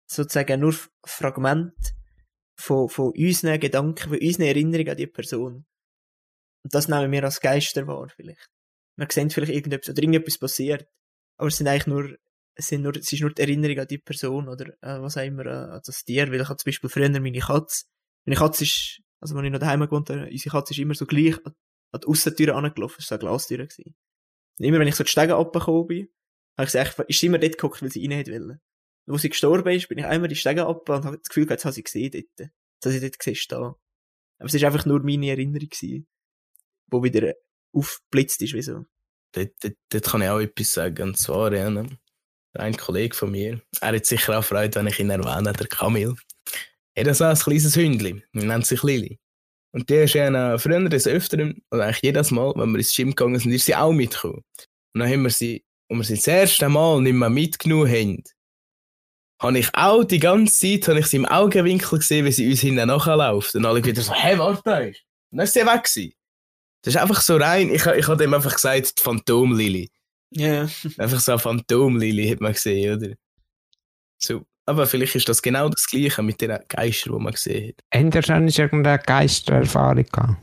[0.10, 0.74] sozusagen nur
[1.06, 1.95] Fragmente
[2.56, 5.66] von, von unseren Gedanken, von unseren Erinnerungen an die Person.
[6.64, 8.50] Und das nehmen wir als Geister wahr, vielleicht.
[8.98, 10.88] Wir sehen vielleicht irgendetwas, oder irgendetwas passiert,
[11.38, 12.18] aber es sind eigentlich nur,
[12.56, 15.24] es sind nur, es ist nur die Erinnerung an die Person, oder, äh, was auch
[15.24, 17.86] immer, äh, an das Tier, weil ich hatte zum Beispiel früher meine Katze,
[18.26, 21.06] meine Katze ist, also wenn ich noch daheim gewohnt habe, unsere Katze ist immer so
[21.06, 21.54] gleich an,
[21.92, 23.68] an die Aussentüre angelaufen, das war eine Glastür.
[24.58, 26.10] Und immer wenn ich so die Stege abgekommen bin,
[26.58, 28.26] habe ich sie echt, ist sie immer dort geguckt, weil sie rein.
[28.42, 28.60] Und
[29.08, 31.60] wo sie gestorben ist, bin ich einmal die Stege ab und habe das Gefühl gehabt,
[31.60, 32.26] jetzt habe sie gesehen dort.
[32.40, 33.74] Jetzt habe sie dort gesehen stehen.
[34.38, 36.08] Aber es ist einfach nur meine Erinnerung gewesen,
[36.88, 37.34] wo wieder
[37.74, 38.86] aufgeblitzt ist, wie so.
[39.34, 41.10] Dort, dort, dort kann ich auch etwas sagen.
[41.10, 41.88] Und zwar, ja, ne,
[42.54, 46.16] ein Kollege von mir, er hat sicher auch Freude, wenn ich ihn erwähne, der Kamil.
[46.94, 49.20] Er hat so ein kleines Hündchen, er nennt sich Lili.
[49.74, 53.10] Und der ist ja früher des Öfteren, oder eigentlich jedes Mal, wenn wir ins Gym
[53.10, 54.46] gegangen sind, ist sie auch mitgekommen.
[54.94, 58.24] Und dann haben wir sie, als wir sie das erste Mal nicht mehr mitgenommen haben,
[59.46, 62.62] habe ich auch die ganze Zeit habe ich sie im Augenwinkel gesehen, wie sie uns
[62.62, 63.56] hinten nachläuft.
[63.56, 65.02] Und alle wieder so, hey, warte, da ist.
[65.32, 66.14] Und dann ist sie weg gewesen.
[66.82, 69.90] Das ist einfach so rein, ich, ich habe dem einfach gesagt, die Phantom-Lili.
[70.32, 70.68] Ja,
[70.98, 73.16] Einfach so eine Phantom-Lili hat man gesehen, oder?
[74.18, 74.46] So.
[74.68, 77.84] Aber vielleicht ist das genau das Gleiche mit den Geistern, die man gesehen hat.
[77.94, 80.42] Habt ihr schon irgendeine Geistererfahrung gehabt?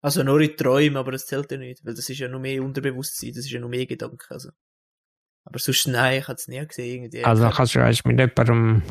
[0.00, 2.62] Also nur in Träumen, aber das zählt ja nicht, weil das ist ja noch mehr
[2.62, 4.32] Unterbewusstsein, das ist ja noch mehr Gedanken.
[4.32, 4.50] Also.
[5.48, 7.04] Aber sonst nein, ich habe es nie gesehen.
[7.04, 7.24] Irgendwie.
[7.24, 8.82] Also hast du hast mit jemandem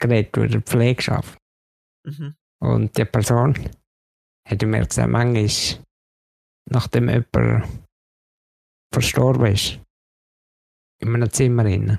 [0.00, 1.38] geredet, der Pflege schafft.
[2.06, 2.34] mhm.
[2.62, 3.54] Und die Person
[4.48, 5.84] hat mir gesagt, manchmal,
[6.70, 7.68] nachdem jemand
[8.94, 9.78] verstorben ist,
[11.02, 11.98] in einem Zimmer drin,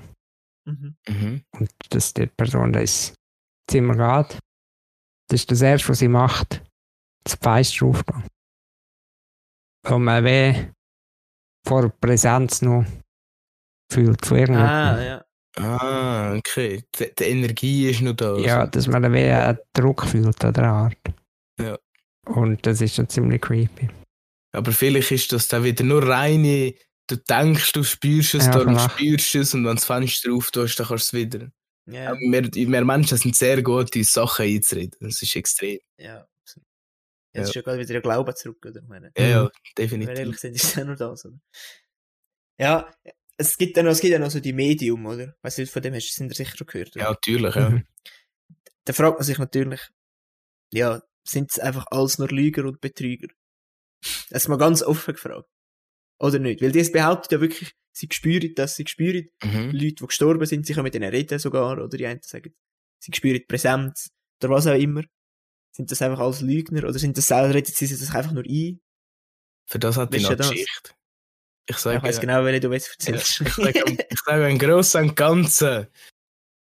[0.66, 0.96] Mhm.
[1.08, 1.44] Mhm.
[1.52, 3.14] und dass die Person ins
[3.70, 4.38] Zimmer geht,
[5.30, 6.62] das ist das Erste, was sie macht,
[7.24, 8.24] das Fenster aufgehen.
[9.86, 10.72] Und man weh
[11.66, 12.84] vor der Präsenz noch
[13.90, 15.04] fühlt von Ah, irgendjemandem.
[15.06, 15.24] ja.
[15.56, 16.84] Ah, okay.
[16.98, 18.36] Die, die Energie ist noch da.
[18.36, 20.96] Ja, dass man weh einen Druck fühlt an der Art.
[21.60, 21.76] Ja.
[22.26, 23.88] Und das ist schon ziemlich creepy.
[24.52, 26.74] Aber vielleicht ist das dann wieder nur reine,
[27.08, 30.32] du denkst, du spürst es, Ja, darum spürst du es und wenn du das Fenster
[30.32, 31.48] auftust, dann kannst du es wieder.
[31.86, 34.96] Ja, Aber Wir, wir Menschen sind sehr gut, in Sachen einzureden.
[35.00, 35.78] Das ist extrem.
[35.98, 36.26] ja.
[37.34, 38.80] Ja, Jetzt ist ja gerade wieder der Glaube zurück, oder?
[38.80, 40.18] Ich meine, Ja, ja, wenn wir definitiv.
[40.18, 41.38] ehrlich sind, ist es ja nur das, oder?
[42.58, 42.90] Ja,
[43.38, 45.34] es gibt ja noch, es gibt ja noch so die Medium, oder?
[45.42, 47.04] Weißt du, von dem hast du sicher schon gehört, oder?
[47.04, 47.70] Ja, natürlich, ja.
[47.70, 47.86] Mhm.
[48.84, 49.80] Da fragt man sich natürlich,
[50.72, 53.28] ja, sind es einfach alles nur Lüger und Betrüger?
[54.30, 55.48] Das ist mal ganz offen gefragt.
[56.18, 56.60] Oder nicht?
[56.60, 59.70] Weil die behauptet ja wirklich, sie spüren das, sie spüren Mhm.
[59.70, 62.54] Leute, die gestorben sind, sie können mit denen reden sogar, oder die einen sagen,
[62.98, 64.10] sie spüren die Präsenz,
[64.42, 65.04] oder was auch immer.
[65.70, 68.44] Sind das einfach alles Lügner, oder sind das selber, reden sie sich das einfach nur
[68.44, 68.80] ein?
[69.66, 70.50] Für das hat die noch das?
[70.50, 70.92] Geschichte.
[71.68, 73.40] Ich Ich sage, weiß genau, welche du jetzt erzählst.
[73.42, 75.86] ich sage, ich sage im Großen und Ganzen,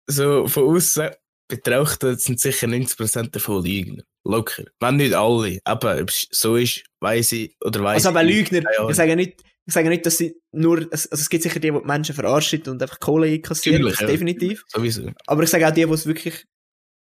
[0.08, 1.12] so von außen
[1.48, 4.04] betrachtet sind sicher 90% davon Lügner.
[4.24, 4.64] Locker.
[4.80, 5.60] Wenn nicht alle.
[5.64, 8.36] Aber ob es so ist, weiß ich oder weiß Also aber ich.
[8.36, 8.92] Lügner, Keine Ahnung.
[8.92, 11.78] ich sage nicht, ich sage nicht, dass sie nur, also es gibt sicher die, die
[11.80, 14.06] die Menschen verarschen und einfach Kohle einkassieren, ja.
[14.08, 14.64] definitiv.
[14.68, 15.12] Sowieso.
[15.28, 16.46] Aber ich sage auch die, die es wirklich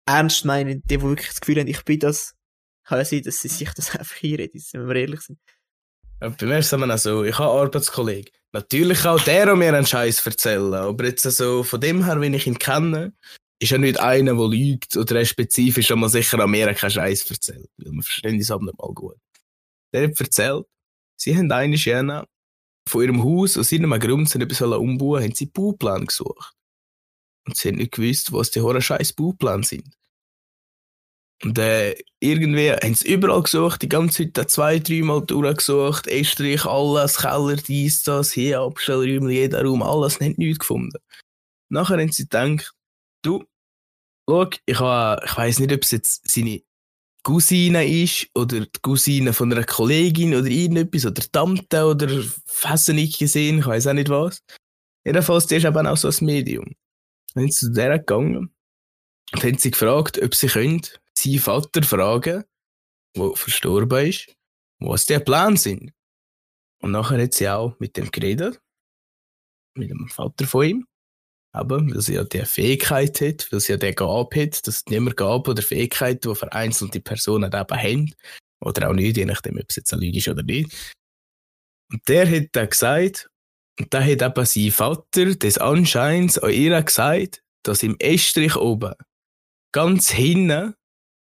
[0.06, 2.36] ernst meinen, die, die wirklich das Gefühl haben, ich bin das,
[2.86, 5.40] kann ja sein, dass sie sich das einfach einreden, wenn wir ehrlich sind.
[6.20, 8.32] Bei eben auch so, ich habe Arbeitskollegen.
[8.52, 12.48] Natürlich auch der mir einen Scheiß erzählen, aber jetzt so von dem her, wenn ich
[12.48, 13.14] ihn kenne,
[13.60, 17.30] ist er nicht einer, der lügt oder er spezifisch einmal sicher an mir keinen Scheiß
[17.30, 17.70] erzählt.
[17.78, 19.18] Weil wir verstehen uns aber nicht mal gut.
[19.94, 20.66] Der hat erzählt,
[21.18, 22.26] sie haben eine Schöne
[22.88, 26.56] von ihrem Haus aus irgendeinem Grund sie etwas umbauen, haben sie Bauplan gesucht.
[27.46, 29.96] Und sie haben nicht gewusst, was die hohen scheiß Baupläne sind.
[31.44, 37.18] Und äh, irgendwie haben sie überall gesucht, die ganze Zeit zwei, dreimal durchgesucht, Estrich, alles,
[37.18, 40.98] Keller, dies, das, hier, Abstellräume, jeder Raum, alles, haben nichts gefunden.
[41.70, 42.74] Nachher haben sie gedacht,
[43.22, 43.44] du,
[44.28, 46.64] schau, ich, ich weiß nicht, ob es jetzt seine
[47.24, 53.60] Cousine ist oder die Cousine von einer Kollegin oder irgendetwas oder Tante oder nicht gesehen,
[53.60, 54.42] ich weiß auch nicht was.
[55.06, 56.74] Jedenfalls, die ist eben auch so ein Medium.
[57.34, 58.56] Dann sind sie zu der gegangen
[59.34, 60.82] und haben sie gefragt, ob sie können,
[61.18, 62.44] seinen Vater fragen,
[63.16, 64.36] der verstorben ist,
[64.80, 65.94] was die Pläne sind.
[66.82, 68.62] Und nachher hat sie auch mit dem geredet,
[69.76, 70.88] mit dem Vater von ihm.
[71.54, 74.86] Aber weil sie ja die Fähigkeit hat, weil sie ja die Gabe hat, dass es
[74.86, 78.16] niemand Gabe oder Fähigkeiten, die vereinzelte Personen eben haben,
[78.60, 80.96] oder auch nicht, je nachdem, ob es jetzt eine ist oder nicht.
[81.92, 83.30] Und der hat dann gesagt,
[83.80, 88.94] und da hat eben sein Vater des Anscheins an ihr gesagt, dass im Estrich oben,
[89.72, 90.74] ganz hinten,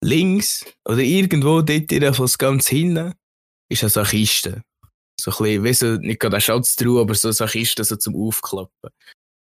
[0.03, 3.13] links, oder irgendwo dort jedenfalls ganz hinten,
[3.69, 4.63] ist also eine Kiste.
[5.19, 8.15] So ein bisschen, wie so, nicht gerade ein Schatztruhe, aber so eine Kiste so zum
[8.15, 8.89] Aufklappen.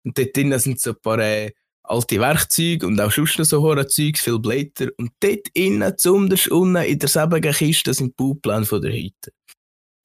[0.06, 1.52] Und dort drinnen sind so ein paar äh,
[1.84, 4.90] alte Werkzeuge und auch sonst noch so hohe Zeugs, viel Blätter.
[4.98, 9.32] Und dort innen, zumindest unten in derselben Kiste, sind die Baupläne von der Hütte.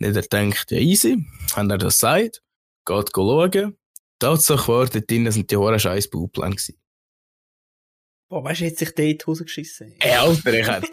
[0.01, 1.25] Und er denkt, ja easy,
[1.55, 2.43] haben er das gesagt,
[2.87, 3.77] geht schauen.
[4.19, 6.57] Tatsache war, dort drinnen sind die hohen scheiß Baupläne.
[8.31, 9.95] Boah, weißt du, hat sich dort in die geschissen.
[9.99, 10.85] Ey, Alter, ich hab,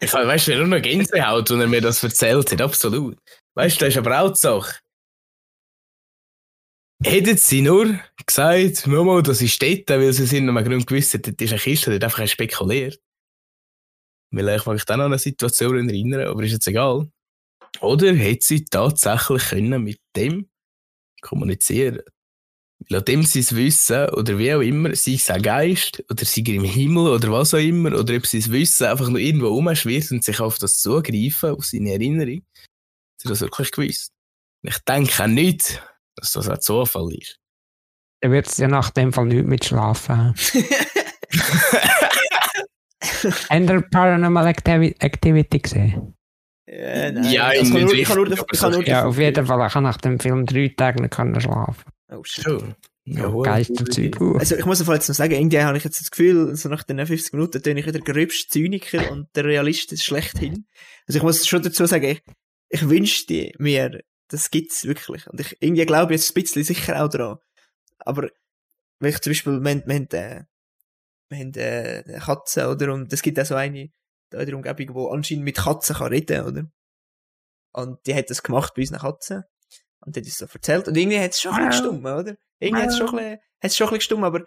[0.00, 3.18] ich weißt du, nur noch Gänsehaut, als er mir das erzählt hat, absolut.
[3.54, 4.76] Weißt du, das ist aber auch die Sache.
[7.04, 11.20] Hätten sie nur gesagt, Momo, das ist dort, weil sie sind noch Grund gewusst, das
[11.38, 12.98] ist eine Kiste, die einfach spekuliert.
[14.34, 17.10] Vielleicht mag ich dann an eine Situation erinnern, aber ist jetzt egal.
[17.82, 20.48] Oder hätte sie tatsächlich können mit dem
[21.20, 22.00] kommunizieren
[22.88, 26.54] dem sie es wissen, oder wie auch immer, sei es ein Geist, oder sei er
[26.54, 30.12] im Himmel, oder was auch immer, oder ob sie es wissen, einfach nur irgendwo rumschwirrt
[30.12, 32.42] und sich auf das zugreifen, auf seine Erinnerung,
[33.20, 34.12] sie das wirklich gewusst.
[34.62, 35.82] Und ich denke auch nicht,
[36.16, 37.38] dass das ein Zufall ist.
[38.20, 40.34] Dann wird es ja nach dem Fall nicht mit Schlafen
[43.50, 46.14] ihr Paranormal Activi Activity gesehen?
[46.68, 47.30] Ja, nein.
[47.30, 49.46] Ja, ich kann in nur, nicht ich kann nur, ich kann nur, Ja, auf jeden
[49.46, 49.66] Fall.
[49.66, 51.84] Ich kann nach dem Film drei Tage nicht schlafen.
[52.08, 52.44] Oh, shit.
[52.44, 52.74] Schon.
[53.04, 54.20] Ja, Geisterzeug.
[54.20, 54.36] Uh.
[54.36, 56.82] Also, ich muss auf jetzt noch sagen, irgendwie habe ich jetzt das Gefühl, so nach
[56.82, 60.66] den 50 Minuten bin ich wieder der gröbste Zyniker und der Realist ist schlechthin.
[61.06, 62.22] Also, ich muss schon dazu sagen, ich,
[62.68, 65.26] ich wünschte mir, das gibt's wirklich.
[65.28, 67.38] Und ich irgendwie glaube jetzt ein bisschen sicher auch dran.
[67.98, 68.28] Aber,
[68.98, 70.44] wenn ich zum Beispiel, wir, haben- wir haben, äh,
[71.28, 72.92] wir haben, äh, eine Katze, oder?
[72.92, 73.90] Und es gibt auch so eine,
[74.30, 76.70] da in der Umgebung, die anscheinend mit Katzen kann reden, oder?
[77.72, 79.44] Und die hat das gemacht bei unseren Katzen.
[80.06, 80.88] Und die hat es so erzählt.
[80.88, 82.36] Und irgendwie hat es schon ein bisschen gestummt, oder?
[82.60, 84.44] Irgendwie hat es schon ein bisschen, hat es schon ein bisschen gestummt, aber,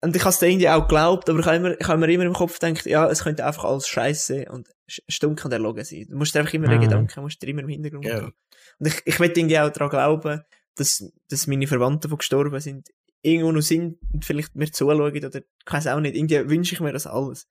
[0.00, 2.12] und ich habe es dann irgendwie auch geglaubt, aber ich habe immer, ich habe mir
[2.12, 6.06] immer im Kopf gedacht, ja, es könnte einfach alles scheiße und stumm kann erlogen sein.
[6.08, 6.82] Du musst dir einfach immer den Mhm.
[6.82, 8.16] Gedanken, musst dir immer im Hintergrund Ja.
[8.16, 8.32] haben.
[8.80, 10.42] Und ich, ich will irgendwie auch daran glauben,
[10.74, 12.88] dass, dass meine Verwandten, die gestorben sind,
[13.20, 16.80] irgendwo noch sind und vielleicht mir zuschauen oder, ich weiß auch nicht, irgendwie wünsche ich
[16.80, 17.46] mir das alles.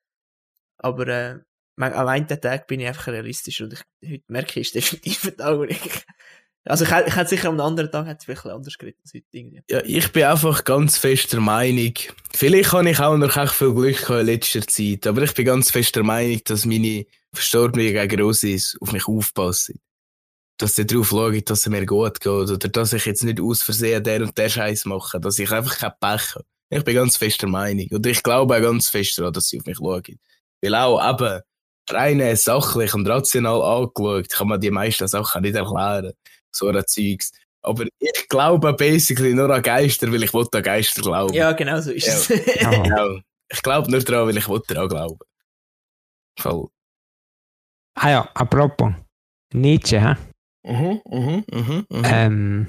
[0.78, 1.38] Aber, äh,
[1.78, 5.36] am einen Tag bin ich einfach realistisch und ich, heute merke ich, ist definitiv ein
[5.38, 5.78] Tag, wo ich,
[6.64, 9.12] also ich, ich hätte sicher am anderen Tag hätte ich vielleicht anders geredet als.
[9.68, 11.94] Ja, ich bin einfach ganz fest der Meinung,
[12.32, 15.46] vielleicht habe ich auch noch echt viel Glück gehabt in letzter Zeit, aber ich bin
[15.46, 19.80] ganz fest der Meinung, dass meine Verstorbenen gegen Grossis auf mich aufpassen.
[20.58, 23.62] Dass sie darauf schauen, dass es mir gut geht oder dass ich jetzt nicht aus
[23.62, 26.44] Versehen der und der Scheiß mache, dass ich einfach kein Pech habe.
[26.70, 29.58] Ich bin ganz fest der Meinung und ich glaube auch ganz fest daran, dass sie
[29.58, 30.18] auf mich schauen.
[30.60, 31.40] Weil auch eben
[31.90, 36.12] rein sachlich und rational angeschaut kann man die meisten Sachen nicht erklären.
[36.54, 37.32] So ein Zeugs.
[37.62, 41.32] Aber ich glaube basically nur an Geister, weil ich an Geister glauben.
[41.34, 42.14] Ja, genau so ist Ja.
[42.14, 42.28] es.
[42.60, 42.70] Ja.
[42.82, 43.20] Genau.
[43.50, 45.18] Ich glaube nur daran, weil ich daran glauben.
[46.38, 46.68] Voll.
[47.94, 48.92] Ah ja, apropos.
[49.52, 50.16] Nietzsche, hä?
[50.64, 52.02] Mhm, mhm, mhm, mhm.
[52.04, 52.66] Ähm,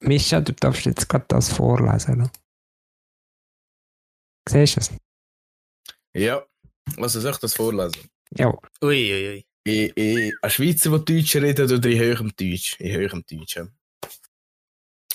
[0.00, 2.20] Mischa, du darfst jetzt gerade das vorlesen.
[2.20, 2.30] Oder?
[4.48, 4.90] Siehst du es?
[6.14, 6.44] Ja.
[6.98, 8.08] Was soll ich das vorlesen?
[8.36, 8.48] Ja.
[8.82, 9.45] Ui, ui, ui.
[9.66, 12.78] In, in, ein Schweizer, der Deutsch redet oder in höherem Deutsch?
[12.78, 13.66] In höherem Deutsch, ja.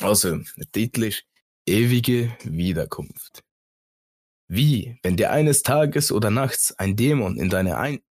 [0.02, 1.24] Also, der Titel ist
[1.66, 3.44] Ewige Wiederkunft.
[4.50, 8.02] Wie, wenn dir eines Tages oder nachts ein Dämon in deine ein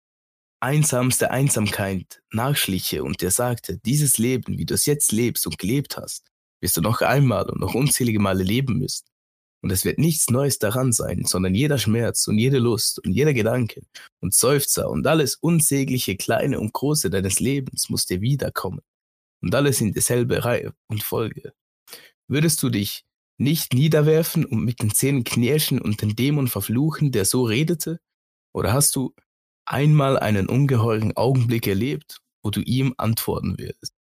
[0.60, 5.98] einsamste Einsamkeit nachschliche und dir sagte, dieses Leben, wie du es jetzt lebst und gelebt
[5.98, 6.30] hast,
[6.62, 9.09] wirst du noch einmal und noch unzählige Male leben müssen.
[9.62, 13.34] Und es wird nichts Neues daran sein, sondern jeder Schmerz und jede Lust und jeder
[13.34, 13.82] Gedanke
[14.20, 18.80] und Seufzer und alles unsägliche Kleine und Große deines Lebens muss dir wiederkommen.
[19.42, 21.52] Und alles in derselbe Reihe und Folge.
[22.28, 23.04] Würdest du dich
[23.38, 28.00] nicht niederwerfen und mit den Zähnen knirschen und den Dämon verfluchen, der so redete?
[28.54, 29.14] Oder hast du
[29.64, 33.94] einmal einen ungeheuren Augenblick erlebt, wo du ihm antworten würdest?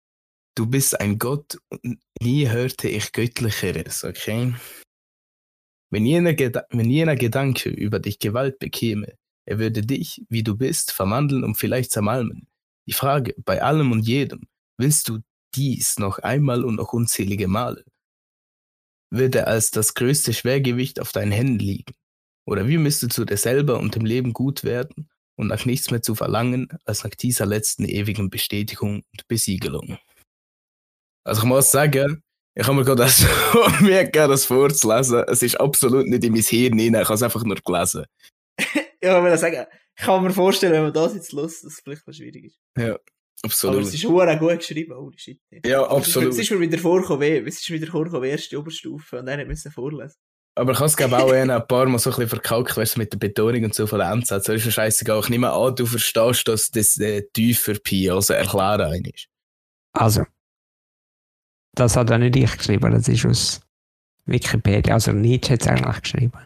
[0.54, 4.54] Du bist ein Gott und nie hörte ich Göttlicheres, okay?
[5.90, 10.90] Wenn jener, wenn jener Gedanke über dich Gewalt bekäme, er würde dich, wie du bist,
[10.92, 12.48] verwandeln und vielleicht zermalmen.
[12.86, 15.20] Die Frage, bei allem und jedem, willst du
[15.54, 17.84] dies noch einmal und noch unzählige Male?
[19.10, 21.94] Würde als das größte Schwergewicht auf deinen Händen liegen?
[22.44, 26.02] Oder wie müsstest du dir selber und dem Leben gut werden und nach nichts mehr
[26.02, 29.98] zu verlangen, als nach dieser letzten ewigen Bestätigung und Besiegelung?
[31.24, 32.22] Also ich muss sagen,
[32.58, 33.24] ich habe mir gerade das
[33.80, 35.24] mir gegeben, das vorzulesen.
[35.28, 38.06] Es ist absolut nicht in mein Hirn rein, ich habe es einfach nur gelesen.
[39.02, 39.66] ja, ich will sagen,
[39.98, 42.58] ich kann mir vorstellen, wenn man das jetzt los, dass es vielleicht noch schwierig ist.
[42.78, 42.98] Ja,
[43.42, 43.76] absolut.
[43.76, 45.38] Aber es ist hure gut geschrieben, holy shit.
[45.66, 46.30] Ja, absolut.
[46.30, 50.16] Es ist mir wieder vorgekommen, es ist wieder vorgekommen, erste Oberstufe, und dann müssen vorlesen.
[50.58, 53.00] Aber ich habe es glaube auch ein paar Mal so ein bisschen verkauft, weißt du,
[53.00, 54.46] mit der Betonung und so von der Endsatz.
[54.46, 55.20] Das ist ja scheißegal.
[55.20, 59.26] Ich nehme an, du verstehst, dass das äh, tiefer Pi, also erklären ist.
[59.92, 60.24] Also,
[61.76, 63.60] das hat ja nicht ich geschrieben, das ist aus
[64.24, 64.94] Wikipedia.
[64.94, 66.44] Also Nietzsche hat es eigentlich geschrieben.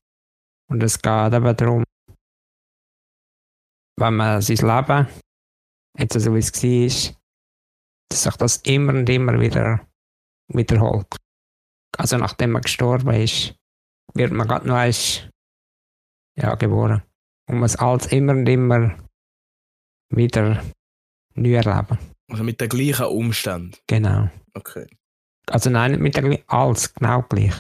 [0.69, 1.85] Und es geht eben darum,
[3.97, 5.09] wenn man sein Leben,
[5.99, 7.15] jetzt so wie es war,
[8.09, 9.87] dass sich das immer und immer wieder
[10.49, 11.17] wiederholt.
[11.97, 13.55] Also nachdem man gestorben ist,
[14.15, 15.29] wird man gerade noch eins
[16.37, 17.03] ja, geboren.
[17.49, 18.97] Und man es alles immer und immer
[20.11, 20.63] wieder
[21.35, 21.99] neu erleben.
[22.31, 23.77] Also mit den gleichen Umständen.
[23.87, 24.31] Genau.
[24.55, 24.87] Okay.
[25.51, 27.55] Also nein, nicht mit der gleichen, alles genau gleich.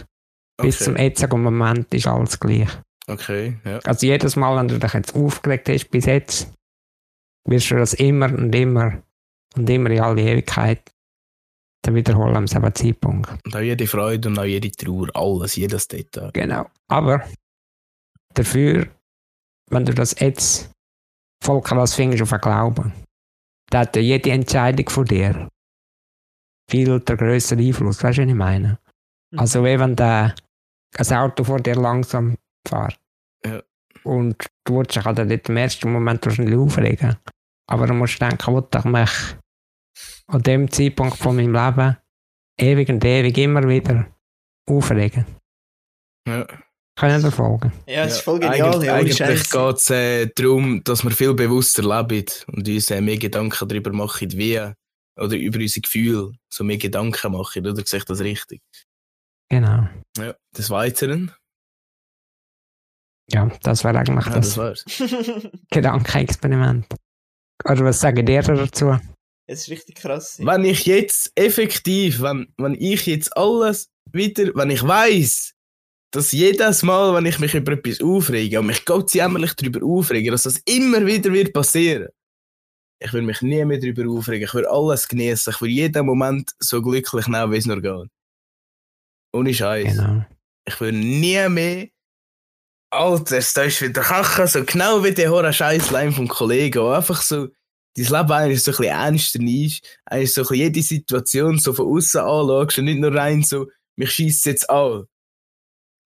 [0.61, 0.85] Bis Okay.
[0.85, 2.69] zum jetzigen Moment ist alles gleich.
[3.09, 3.79] Okay, ja.
[3.81, 6.53] Also jedes Mal, wenn du dich jetzt aufgeregt hast bis jetzt,
[7.49, 9.03] wirst du das immer und immer
[9.57, 10.83] und immer in alle Ewigkeit
[11.83, 13.31] dann wiederholen am selben Zeitpunkt.
[13.45, 16.31] Und auch jede Freude und auch jede Trauer, alles, jedes Detail.
[16.33, 16.67] Genau.
[16.89, 17.25] Aber
[18.35, 18.87] dafür,
[19.71, 20.71] wenn du das jetzt
[21.43, 22.93] voll krass findest auf den Glauben,
[23.71, 25.49] dann hat ja jede Entscheidung von dir
[26.71, 28.03] viel der größere Einfluss.
[28.03, 28.79] Weißt du, was ich meine?
[29.33, 29.39] Mhm.
[29.39, 30.35] Also, wie wenn der,
[30.97, 32.99] ein Auto vor dir langsam fährt.
[33.45, 33.63] Ja.
[34.05, 37.17] Und du würdest dich halt nicht im ersten Moment wahrscheinlich aufregen.
[37.67, 39.11] Aber du musst denken, will ich mich
[40.27, 41.97] an dem Zeitpunkt von meinem Leben
[42.59, 44.07] ewig und ewig immer wieder
[44.67, 45.27] aufregen.
[46.27, 46.47] Ja.
[46.97, 47.73] Können dir folgen?
[47.87, 48.75] Ja, es ist Ja, voll genial.
[48.75, 48.87] Eigentlich,
[49.19, 53.17] ja, eigentlich geht es äh, darum, dass wir viel bewusster leben und uns äh, mehr
[53.17, 54.61] Gedanken darüber machen, wie
[55.17, 57.67] oder über unsere Gefühle so mehr Gedanken machen.
[57.67, 58.61] Oder sehe ich das richtig?
[59.49, 59.89] Genau.
[60.17, 60.35] Ja.
[60.57, 61.33] Des Weiteren?
[63.33, 64.85] Ja, das wäre eigentlich Ja, das, das war's.
[65.71, 66.87] Gedankenexperiment.
[67.65, 68.99] Oder was sagen dir dazu?
[69.47, 70.39] Es ist richtig krass.
[70.39, 70.47] ja.
[70.47, 75.55] Wenn ich jetzt effektiv, wenn, wenn ich jetzt alles wieder, wenn ich weiß,
[76.13, 80.31] dass jedes Mal, wenn ich mich über etwas aufrege und mich Gott jämmerlich darüber aufrege,
[80.31, 82.09] dass das immer wieder wird passieren,
[83.03, 86.53] ich will mich nie mehr darüber aufregen, ich will alles genießen, ich will jeden Moment
[86.59, 88.11] so glücklich nehmen, wie es nur geht.
[89.33, 89.97] Ohne Scheiß.
[89.97, 90.25] Genau.
[90.67, 91.89] Ich will nie mehr.
[92.93, 97.23] Alter, da ist wieder Kachen, so genau wie der hohe Scheißlein vom Kollegen, wo einfach
[97.23, 97.49] so
[97.97, 101.73] dein Leben eigentlich so ein bisschen ernster ist, eigentlich so ein bisschen jede Situation so
[101.73, 105.07] von außen anschaust und nicht nur rein so, mich schießt jetzt an.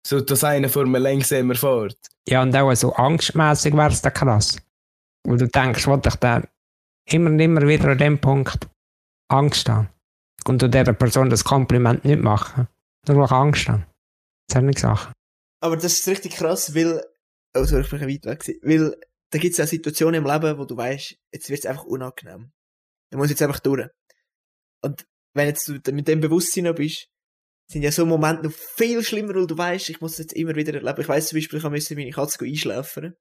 [0.07, 1.97] So, dass einer vor mir langsamer fährt.
[2.28, 4.59] Ja, und auch so angstmäßig wäre es dann krass.
[5.26, 6.47] Wo du denkst, wollte ich dann
[7.07, 8.68] immer und immer wieder an dem Punkt
[9.28, 9.88] Angst haben.
[10.46, 12.68] Und du dieser Person das Kompliment nicht machen.
[13.07, 13.86] Nur Angst habe.
[14.48, 15.12] Das sind nicht Sachen.
[15.61, 17.02] Aber das ist richtig krass, weil,
[17.57, 18.96] oh, sorry, ich bin weit weg weil
[19.30, 22.52] da gibt es auch Situationen im Leben, wo du weißt, jetzt wird es einfach unangenehm.
[23.11, 23.88] Du musst jetzt einfach durch.
[24.82, 27.09] Und wenn jetzt du mit dem Bewusstsein noch bist,
[27.68, 30.55] sind ja so Momente noch viel schlimmer, weil du weißt, ich muss es jetzt immer
[30.55, 31.00] wieder erleben.
[31.00, 33.14] Ich weiss zum Beispiel, ich musste meine Katze einschläfern.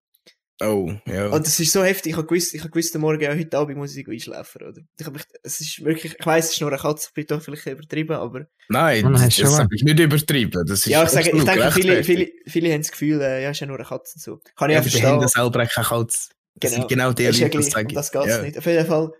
[0.62, 1.28] Oh, ja.
[1.30, 2.12] Und das ist so heftig.
[2.12, 4.82] Ich habe gewusst, ich habe gewusst, am Morgen, ja, heute Abend muss ich einschläfern, oder?
[4.99, 7.26] Ich hab mich, es ist wirklich, ich weiss, es ist nur eine Katze, ich bin
[7.28, 10.66] doch vielleicht übertrieben, aber, Nein, nein, das, das ist nicht übertrieben.
[10.66, 13.49] Das ist ja, ich sage, ich denke, viele, viele, viele haben das Gefühl, äh, ja,
[13.49, 14.39] ist ja nur eine Katze und so.
[14.56, 15.10] Kann ich Ja, auch aber die verstehen.
[15.22, 16.30] haben selber keine Katze.
[16.56, 16.74] Das Genau.
[16.82, 17.88] sind genau die ist ja Leute, die gleich, sagen.
[17.89, 18.41] um das geht's ja.
[18.43, 18.58] nicht.
[18.60, 19.12] Auf jeden Fall,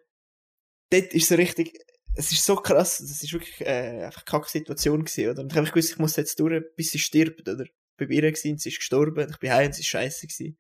[0.92, 1.74] dort ist so richtig,
[2.16, 5.42] es ist so krass, das ist wirklich äh, einfach eine kacke Situation gewesen, oder?
[5.42, 7.64] Und ich habe gewusst, ich muss jetzt durch, bis sie stirbt, oder?
[7.64, 10.28] Ich bin bei ihr gewesen, sie ist gestorben, ich bin heim und sie ist scheiße
[10.28, 10.58] gewesen.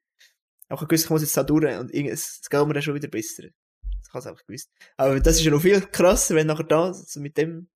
[0.73, 2.95] Ich habe gewusst, ich muss jetzt da durch und es, es geht mir dann schon
[2.95, 3.43] wieder besser.
[3.43, 4.69] Das habe ich einfach gewusst.
[4.97, 7.69] Aber das ist ja noch viel krasser, wenn nachher da, also mit dem,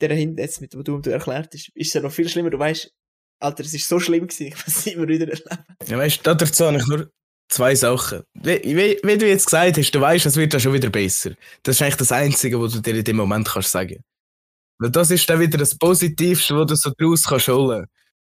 [0.00, 2.50] der Hin jetzt, mit dem du, du erklärt hast, ist es ja noch viel schlimmer,
[2.50, 2.92] du weißt,
[3.40, 5.64] Alter, es ist so schlimm gewesen, ich muss es immer wieder erleben.
[5.86, 7.10] Ja, weißt du, dazu habe ich nur
[7.48, 8.22] zwei Sachen.
[8.34, 11.32] Wie, wie, wie du jetzt gesagt hast, du weißt, es wird dann schon wieder besser.
[11.62, 14.02] Das ist eigentlich das Einzige, was du dir in dem Moment kannst sagen.
[14.78, 17.86] Weil das ist dann wieder das Positivste, was du so draus kannst holen.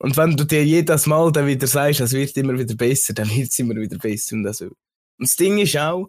[0.02, 3.30] Und wenn du dir jedes Mal dann wieder sagst, es wird immer wieder besser, dann
[3.30, 4.64] wird es immer wieder besser und so.
[4.64, 4.74] Und
[5.20, 6.08] das Ding ist auch,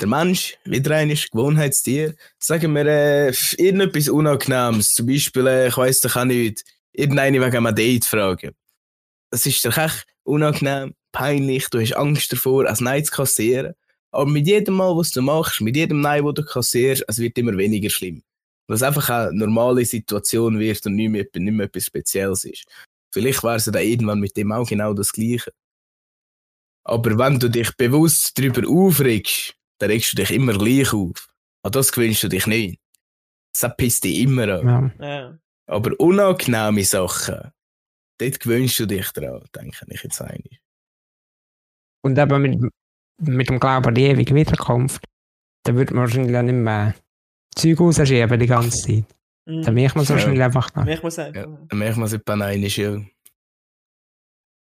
[0.00, 5.76] der Mensch, wieder ein ist Gewohnheitstier, sagen wir, äh, irgendetwas Unangenehmes, zum Beispiel, äh, ich
[5.76, 8.52] weiss doch auch nicht, irgendeine wegen einem Date fragen.
[9.30, 13.74] es ist dir echt unangenehm, peinlich, du hast Angst davor, als Nein zu kassieren.
[14.12, 17.36] Aber mit jedem Mal, was du machst, mit jedem Nein, wo du kassierst, es wird
[17.36, 18.22] immer weniger schlimm.
[18.68, 22.64] Es einfach eine normale Situation wird und nicht mehr, nicht mehr etwas Spezielles ist.
[23.12, 25.52] Vielleicht wäre es dann irgendwann mit dem auch genau das Gleiche.
[26.84, 31.28] Aber wenn du dich bewusst darüber aufregst, dann regst du dich immer gleich auf.
[31.62, 32.80] An das gewöhnst du dich nicht.
[33.58, 34.94] Das pisst dich immer an.
[34.98, 35.06] Ja.
[35.06, 35.38] Ja.
[35.66, 37.52] Aber unangenehme Sachen,
[38.18, 40.60] dort gewöhnst du dich dran, denke ich jetzt eigentlich.
[42.02, 42.72] Und eben mit,
[43.20, 45.04] mit dem Glauben an die ewige Wiederkunft,
[45.64, 46.94] dann würde man wahrscheinlich auch nicht mehr
[47.54, 49.04] Zeug rausschieben die ganze Zeit.
[49.50, 49.62] Mhm.
[49.62, 50.14] Dann merkt man es Ja.
[50.16, 50.86] wahrscheinlich einfach noch.
[50.86, 51.34] Ich muss sagen.
[51.34, 51.46] Ja.
[51.68, 53.00] Dann merkt man es etwa einmal, ja.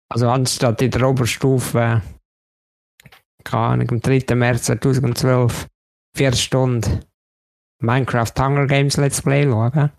[0.09, 2.01] Also anstatt in der Oberstufe,
[3.43, 4.35] keine Ahnung, am 3.
[4.35, 5.67] März 2012,
[6.15, 7.03] vier Stunden
[7.81, 9.91] Minecraft Hunger Games Let's Play schauen,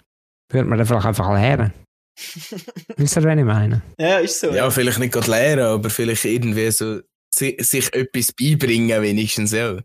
[0.51, 1.73] würde man dann vielleicht einfach lernen.
[2.97, 3.83] Wisst ihr, was ich meine?
[3.99, 4.51] Ja, ist so.
[4.51, 7.01] Ja, vielleicht nicht gerade lernen, aber vielleicht irgendwie so
[7.35, 9.79] si sich etwas beibringen, wenigstens, ja.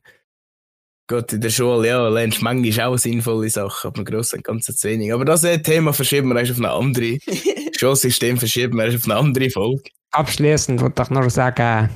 [1.11, 4.45] Gott, in der Schule, ja, lernst du manchmal auch sinnvolle Sachen, aber im Großen und
[4.45, 5.11] Ganzen zu wenig.
[5.13, 7.17] Aber das äh, Thema verschieben wir erst auf eine andere.
[7.25, 7.37] Das
[7.77, 9.89] Schulsystem verschieben wir erst auf eine andere Folge.
[10.11, 11.89] Abschließend wollte ich nur sagen,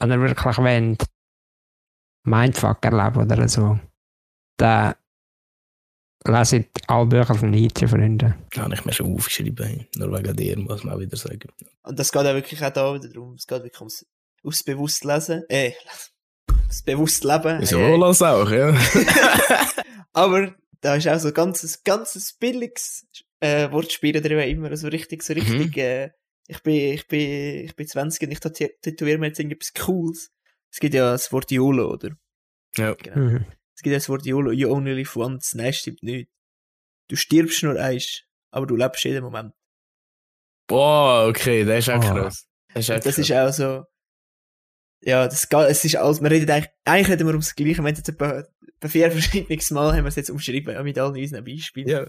[0.00, 1.04] wenn ihr wirklich wollt,
[2.24, 3.78] Mindfuck erleben oder so,
[4.58, 4.94] dann
[6.26, 8.36] leset alle Bücher von Nietzsche, Freunde.
[8.50, 9.86] Das habe ich mir schon aufgeschrieben.
[9.96, 11.48] Nur wegen dir, muss man auch wieder sagen.
[11.84, 13.32] Und das geht auch wirklich auch da wieder darum.
[13.34, 14.04] Es geht wirklich ums,
[14.42, 15.42] ums bewusst lesen.
[15.48, 15.72] Äh,
[16.68, 17.60] das bewusst leben.
[17.60, 18.00] Wieso Hey, hey.
[18.00, 18.74] das auch, ja?
[20.12, 23.06] Aber da ist auch so ein ganzes, ganzes billiges
[23.40, 26.10] äh, Wortspiel drin, immer so richtig, so richtig, äh,
[26.46, 30.30] ich bin, ich bin, ich bin 20 und ich tätowiere mir jetzt irgendetwas Cooles.
[30.72, 32.10] Es gibt ja das Wort YOLO, oder?
[32.76, 32.94] ja.
[32.94, 33.16] Genau.
[33.16, 33.46] Mhm.
[33.76, 35.54] Es gibt ja das Wort YOLO, you only live once.
[35.54, 36.28] Nein, stimmt nicht.
[37.08, 39.52] Du stirbst nur eins, aber du lebst jeden Moment.
[40.68, 42.12] Boah, okay, das ist auch Ah.
[42.14, 42.46] krass.
[42.72, 43.18] Das ist auch das krass.
[43.18, 43.84] ist auch so,
[45.04, 47.86] ja, das es ist alles, man redet eigentlich, eigentlich reden wir ums Gleiche, wir haben
[47.86, 51.88] jetzt etwa, etwa vier verschiedenes Mal haben wir es jetzt umschrieben, mit all unseren Beispielen.
[51.88, 52.06] Ja.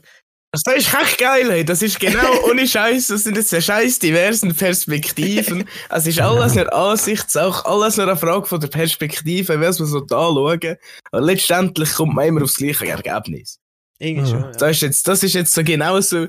[0.51, 1.65] Das ist echt geil, hey.
[1.65, 3.07] Das ist genau ohne Scheiß.
[3.07, 5.67] Das sind jetzt sehr scheiß diversen Perspektiven.
[5.89, 9.99] Es ist alles nur Ansichtssache, alles nur eine Frage von der Perspektive, was man so
[9.99, 10.77] da schauen.
[11.11, 13.59] Und letztendlich kommt man immer aufs gleiche Ergebnis.
[13.99, 14.51] Irgendwie schon, ja.
[14.51, 16.27] Das ist jetzt, das ist jetzt so genau so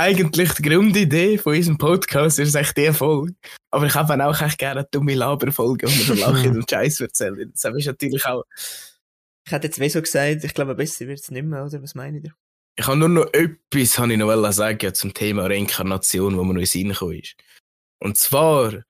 [0.00, 3.34] eigentlich die Grundidee von unserem Podcast, ist echt die Folge.
[3.70, 7.00] Aber ich habe auch echt gerne eine dumme Laberfolge, wo wir so lachen und Scheiß
[7.00, 7.52] erzählen.
[7.52, 8.44] Das ist natürlich auch
[9.46, 11.82] Ich hätte jetzt wie so gesagt, ich glaube, besser wird es nicht mehr, oder?
[11.82, 12.30] Was meine ich?
[12.76, 16.60] Ich habe nur noch etwas habe ich noch sagen zum Thema Reinkarnation, wo mir noch
[16.60, 17.36] in den Sinn gekommen ist.
[18.02, 18.84] Und zwar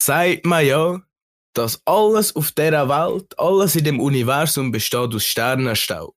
[0.00, 1.02] sagt man ja,
[1.54, 6.14] dass alles auf dieser Welt, alles in dem Universum besteht aus Sternenstaub.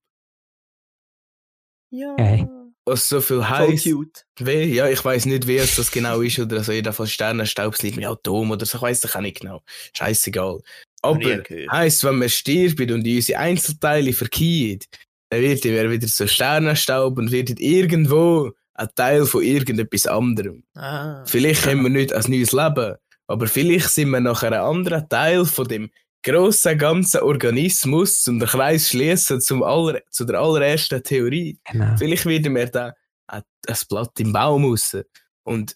[1.90, 2.14] Ja.
[2.14, 2.48] Okay.
[2.86, 3.42] Was so viel
[3.82, 4.26] cute.
[4.40, 7.82] wie, ja, ich weiß nicht, wie es das genau ist, oder so, jedenfalls Sternenstaub, es
[7.82, 9.62] liegt mit Atom oder so, ich weiß es auch nicht genau.
[9.94, 10.60] Scheißegal.
[11.02, 14.86] Aber heisst, wenn man stirbt und unsere Einzelteile verkehrt,
[15.30, 20.64] dann wird er wieder so Sternenstaub und wird irgendwo ein Teil von irgendetwas anderem.
[20.76, 21.24] Ah.
[21.26, 22.96] Vielleicht haben wir nicht ein neues Leben,
[23.28, 25.90] aber vielleicht sind wir nachher ein anderer Teil von dem
[26.24, 31.60] grossen ganzen Organismus, um den Kreis schließen zum aller, zu der allerersten Theorie.
[31.66, 31.96] Genau.
[31.98, 32.94] Vielleicht werden wir da
[33.28, 33.44] ein,
[33.90, 34.98] Blatt im Baum raus
[35.44, 35.76] und,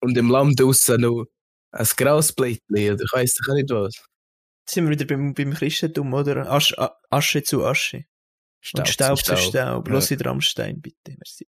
[0.00, 1.24] und im Land draussen noch
[1.72, 3.94] ein Grasblättchen oder ich weiss doch auch nicht was.
[4.66, 6.50] Jetzt sind wir wieder beim, beim Christentum, oder?
[6.50, 8.04] Asche, A- Asche zu Asche.
[8.76, 9.88] und Staub zu Staub.
[9.88, 10.16] Los Ja.
[10.16, 10.96] in Rammstein, bitte.
[11.18, 11.46] Merci.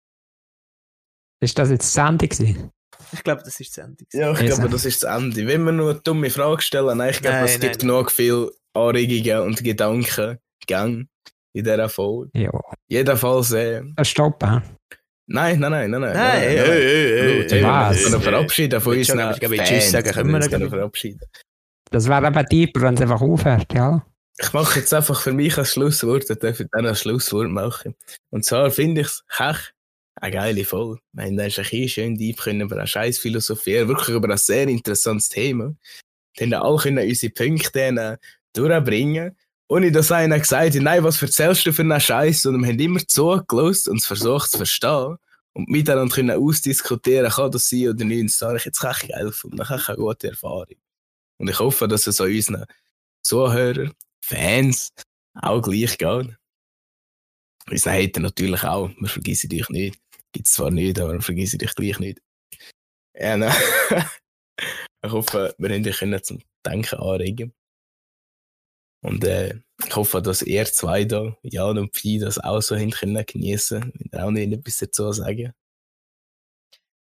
[1.40, 2.70] Ist das jetzt das Ende gewesen?
[3.12, 4.06] Ich glaube, das ist die Sendung.
[4.12, 4.54] Ja, ich Yes.
[4.56, 5.46] glaube, das ist das Ende.
[5.46, 7.78] Wenn wir nur eine dumme Frage stellen, nein, ich glaube, Nein, es gibt nein.
[7.78, 11.06] genug viel Anregungen und Gedanken, Gang
[11.52, 12.30] in dieser Folge.
[12.34, 12.50] Ja.
[12.88, 14.60] Jedenfalls, äh, Stopp, hä?
[15.26, 16.00] nein, nein, nein, nein, nein.
[16.00, 16.42] Nein, nein, nein.
[16.42, 17.96] ey, ey, Gut, ey, wir was?
[17.96, 19.62] müssen uns verabschieden von noch- ich.
[19.62, 21.20] Tschüss sagen, können wir uns noch verabschieden.
[21.90, 24.04] Das wäre eben deeper, wenn es einfach aufhört, ja?
[24.38, 27.94] Ich mache jetzt einfach für mich ein Schlusswort, dann darf ich dann ein Schlusswort machen.
[28.30, 29.73] Und zwar finde ich es echt
[30.16, 31.00] eine geile Folge.
[31.00, 34.30] Ich meine, da ist ein bisschen schön deep können über eine scheiß philosophieren, wirklich über
[34.30, 35.74] ein sehr interessantes Thema.
[36.36, 38.18] Dann haben alle können unsere Punkte
[38.52, 39.36] durchbringen.
[39.68, 42.78] Ohne dass einer gesagt hat, nein, was erzählst du für einen Scheiß, sondern wir haben
[42.78, 45.16] immer zugelassen und versucht zu verstehen.
[45.54, 48.28] Und miteinander können ausdiskutieren, kann das sein oder nicht.
[48.28, 49.60] Das habe ich jetzt echt geil gefunden.
[49.62, 50.66] Ich habe eine gute Erfahrung.
[51.38, 52.64] Und ich hoffe, dass es an unseren
[53.22, 54.90] Zuhörern, Fans
[55.34, 56.36] auch gleich geht.
[57.70, 58.90] Unsere Hater natürlich auch.
[58.98, 60.00] Wir vergessen dich nicht.
[60.34, 62.20] Gibt's zwar nicht, aber wir vergessen dich gleich nicht.
[63.16, 63.52] Ja, ne.
[65.04, 67.54] ich hoffe, wir haben dich können zum Denken anregen.
[69.04, 72.90] Und äh, ich hoffe, dass ihr zwei da, Jan und Phi, das auch so hin
[72.90, 73.92] können geniessen.
[73.94, 75.52] Wenn ihr auch nicht etwas dazu sagen.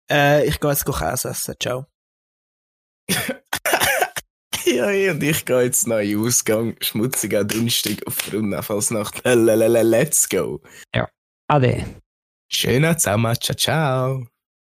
[0.09, 1.55] Äh, ich gehe jetzt Käse essen.
[1.61, 1.85] Ciao.
[4.65, 6.77] ja, ich und ich gehe jetzt noch in den Ausgang.
[6.79, 9.21] Schmutziger Donnerstag auf Frauenfallsnacht.
[9.25, 10.61] Let's go.
[11.49, 12.01] Ade.
[12.49, 13.35] Schöner zusammen.
[13.39, 14.36] Ciao, ciao.